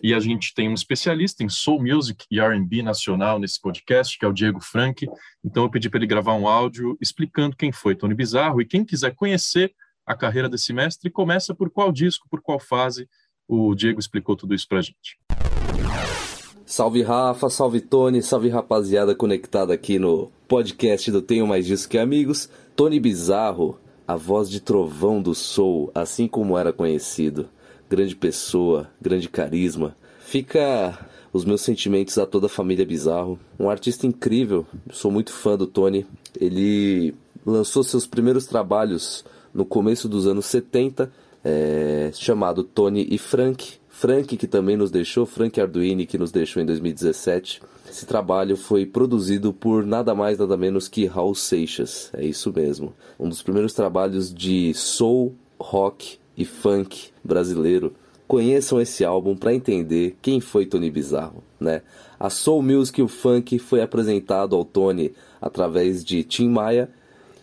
e 0.02 0.14
a 0.14 0.20
gente 0.20 0.54
tem 0.54 0.68
um 0.68 0.74
especialista 0.74 1.44
em 1.44 1.48
soul 1.48 1.82
music 1.82 2.24
e 2.30 2.40
R&B 2.40 2.82
nacional 2.82 3.38
nesse 3.38 3.60
podcast, 3.60 4.18
que 4.18 4.24
é 4.24 4.28
o 4.28 4.32
Diego 4.32 4.60
Frank. 4.60 5.06
Então 5.44 5.64
eu 5.64 5.70
pedi 5.70 5.90
para 5.90 5.98
ele 5.98 6.06
gravar 6.06 6.34
um 6.34 6.48
áudio 6.48 6.96
explicando 7.00 7.56
quem 7.56 7.70
foi 7.70 7.94
Tony 7.94 8.14
Bizarro 8.14 8.60
e 8.60 8.66
quem 8.66 8.84
quiser 8.84 9.14
conhecer 9.14 9.74
a 10.06 10.16
carreira 10.16 10.48
desse 10.48 10.72
mestre, 10.72 11.10
começa 11.10 11.54
por 11.54 11.70
qual 11.70 11.92
disco, 11.92 12.26
por 12.28 12.40
qual 12.40 12.58
fase. 12.58 13.08
O 13.46 13.74
Diego 13.74 14.00
explicou 14.00 14.34
tudo 14.36 14.54
isso 14.54 14.66
para 14.66 14.78
a 14.78 14.82
gente. 14.82 15.18
Salve 16.64 17.02
Rafa, 17.02 17.50
salve 17.50 17.80
Tony, 17.80 18.22
salve 18.22 18.48
rapaziada 18.48 19.14
conectada 19.14 19.74
aqui 19.74 19.98
no 19.98 20.30
podcast 20.48 21.10
do 21.10 21.20
Tenho 21.20 21.46
Mais 21.46 21.66
Disso 21.66 21.88
Que 21.88 21.98
Amigos. 21.98 22.48
Tony 22.74 22.98
Bizarro, 22.98 23.78
a 24.06 24.16
voz 24.16 24.48
de 24.48 24.60
trovão 24.60 25.20
do 25.20 25.34
soul, 25.34 25.90
assim 25.94 26.26
como 26.26 26.56
era 26.56 26.72
conhecido 26.72 27.48
grande 27.90 28.14
pessoa, 28.14 28.88
grande 29.02 29.28
carisma. 29.28 29.96
Fica 30.20 30.96
os 31.32 31.44
meus 31.44 31.60
sentimentos 31.60 32.16
a 32.18 32.24
toda 32.24 32.46
a 32.46 32.48
família 32.48 32.86
Bizarro. 32.86 33.36
Um 33.58 33.68
artista 33.68 34.06
incrível, 34.06 34.64
sou 34.92 35.10
muito 35.10 35.32
fã 35.32 35.58
do 35.58 35.66
Tony. 35.66 36.06
Ele 36.40 37.12
lançou 37.44 37.82
seus 37.82 38.06
primeiros 38.06 38.46
trabalhos 38.46 39.24
no 39.52 39.64
começo 39.64 40.08
dos 40.08 40.28
anos 40.28 40.46
70, 40.46 41.12
é, 41.42 42.12
chamado 42.14 42.62
Tony 42.62 43.08
e 43.10 43.18
Frank. 43.18 43.80
Frank 43.88 44.36
que 44.36 44.46
também 44.46 44.76
nos 44.76 44.92
deixou, 44.92 45.26
Frank 45.26 45.60
Arduini 45.60 46.06
que 46.06 46.16
nos 46.16 46.30
deixou 46.30 46.62
em 46.62 46.66
2017. 46.66 47.60
Esse 47.90 48.06
trabalho 48.06 48.56
foi 48.56 48.86
produzido 48.86 49.52
por 49.52 49.84
nada 49.84 50.14
mais 50.14 50.38
nada 50.38 50.56
menos 50.56 50.86
que 50.86 51.06
Raul 51.06 51.34
Seixas, 51.34 52.08
é 52.14 52.24
isso 52.24 52.52
mesmo. 52.54 52.94
Um 53.18 53.28
dos 53.28 53.42
primeiros 53.42 53.74
trabalhos 53.74 54.32
de 54.32 54.72
soul, 54.74 55.34
rock 55.58 56.19
e 56.36 56.44
funk 56.44 57.10
brasileiro, 57.22 57.94
conheçam 58.30 58.80
esse 58.80 59.04
álbum 59.04 59.34
para 59.34 59.52
entender 59.52 60.16
quem 60.22 60.40
foi 60.40 60.64
Tony 60.64 60.88
Bizarro, 60.88 61.42
né? 61.58 61.82
A 62.18 62.30
soul 62.30 62.62
music 62.62 63.00
e 63.00 63.02
o 63.02 63.08
funk 63.08 63.58
foi 63.58 63.82
apresentado 63.82 64.54
ao 64.54 64.64
Tony 64.64 65.12
através 65.42 66.04
de 66.04 66.22
Tim 66.22 66.48
Maia 66.48 66.88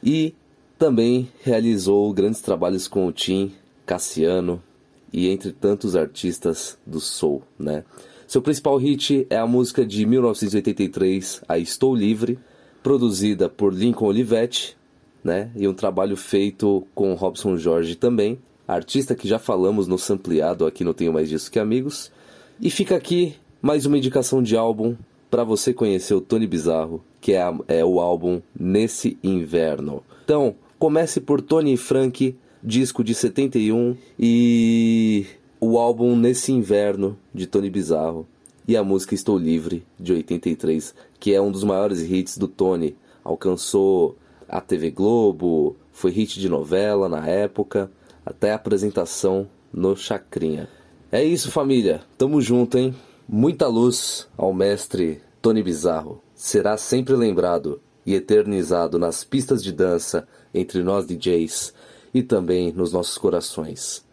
e 0.01 0.33
também 0.79 1.29
realizou 1.43 2.13
grandes 2.13 2.39
trabalhos 2.39 2.87
com 2.87 3.05
o 3.05 3.11
Tim, 3.11 3.51
Cassiano 3.85 4.63
e 5.11 5.27
entre 5.27 5.51
tantos 5.51 5.95
artistas 5.95 6.77
do 6.85 7.01
soul, 7.01 7.43
né? 7.59 7.83
Seu 8.25 8.41
principal 8.41 8.77
hit 8.77 9.27
é 9.29 9.37
a 9.37 9.47
música 9.47 9.85
de 9.85 10.05
1983, 10.05 11.41
A 11.49 11.57
Estou 11.57 11.95
Livre, 11.95 12.39
produzida 12.81 13.49
por 13.49 13.73
Lincoln 13.73 14.07
Olivetti, 14.07 14.77
né? 15.21 15.51
E 15.55 15.67
um 15.67 15.73
trabalho 15.73 16.15
feito 16.15 16.87
com 16.95 17.13
Robson 17.13 17.57
Jorge 17.57 17.95
também 17.95 18.39
artista 18.67 19.15
que 19.15 19.27
já 19.27 19.39
falamos 19.39 19.87
no 19.87 19.97
Sampleado 19.97 20.65
aqui 20.65 20.83
no 20.83 20.93
Tenho 20.93 21.13
Mais 21.13 21.29
Disso 21.29 21.49
Que 21.49 21.59
Amigos. 21.59 22.11
E 22.59 22.69
fica 22.69 22.95
aqui 22.95 23.35
mais 23.61 23.85
uma 23.85 23.97
indicação 23.97 24.43
de 24.43 24.57
álbum 24.57 24.95
para 25.29 25.43
você 25.43 25.73
conhecer 25.73 26.13
o 26.13 26.21
Tony 26.21 26.47
Bizarro, 26.47 27.03
que 27.21 27.33
é, 27.33 27.41
a, 27.41 27.57
é 27.67 27.85
o 27.85 27.99
álbum 27.99 28.41
Nesse 28.57 29.17
Inverno. 29.23 30.03
Então, 30.23 30.55
comece 30.77 31.21
por 31.21 31.41
Tony 31.41 31.73
e 31.73 31.77
Frank, 31.77 32.35
disco 32.63 33.03
de 33.03 33.13
71, 33.13 33.95
e 34.19 35.25
o 35.59 35.77
álbum 35.77 36.15
Nesse 36.15 36.51
Inverno, 36.51 37.17
de 37.33 37.47
Tony 37.47 37.69
Bizarro, 37.69 38.27
e 38.67 38.75
a 38.75 38.83
música 38.83 39.15
Estou 39.15 39.37
Livre, 39.37 39.83
de 39.99 40.13
83, 40.13 40.93
que 41.19 41.33
é 41.33 41.41
um 41.41 41.51
dos 41.51 41.63
maiores 41.63 42.01
hits 42.01 42.37
do 42.37 42.47
Tony. 42.47 42.95
Alcançou 43.23 44.17
a 44.47 44.61
TV 44.61 44.91
Globo, 44.91 45.75
foi 45.91 46.11
hit 46.11 46.39
de 46.39 46.49
novela 46.49 47.09
na 47.09 47.27
época, 47.27 47.91
até 48.27 48.51
a 48.51 48.55
apresentação 48.55 49.47
no 49.73 49.95
Chacrinha. 49.95 50.67
É 51.09 51.23
isso, 51.23 51.49
família. 51.49 52.01
Tamo 52.17 52.41
junto, 52.41 52.77
hein? 52.77 52.93
Muita 53.27 53.67
luz 53.67 54.27
ao 54.37 54.53
mestre 54.53 55.21
Tony 55.41 55.63
Bizarro. 55.63 56.21
Será 56.35 56.75
sempre 56.75 57.15
lembrado 57.15 57.81
e 58.05 58.13
eternizado 58.13 58.99
nas 58.99 59.23
pistas 59.23 59.63
de 59.63 59.71
dança 59.71 60.27
entre 60.53 60.83
nós 60.83 61.07
DJs 61.07 61.73
e 62.13 62.21
também 62.21 62.73
nos 62.73 62.91
nossos 62.91 63.17
corações. 63.17 64.05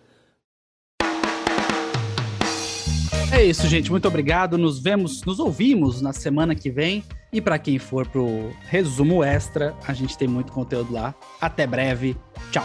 É 3.33 3.45
isso, 3.45 3.67
gente. 3.67 3.91
Muito 3.91 4.07
obrigado. 4.07 4.57
Nos 4.57 4.79
vemos, 4.79 5.25
nos 5.25 5.41
ouvimos 5.41 6.01
na 6.01 6.13
semana 6.13 6.55
que 6.55 6.71
vem. 6.71 7.03
E 7.33 7.41
para 7.41 7.59
quem 7.59 7.81
for 7.81 8.07
pro 8.07 8.53
resumo 8.69 9.25
extra, 9.25 9.75
a 9.89 9.93
gente 9.93 10.17
tem 10.17 10.29
muito 10.29 10.53
conteúdo 10.53 10.93
lá. 10.93 11.13
Até 11.41 11.67
breve. 11.67 12.17
Tchau. 12.53 12.65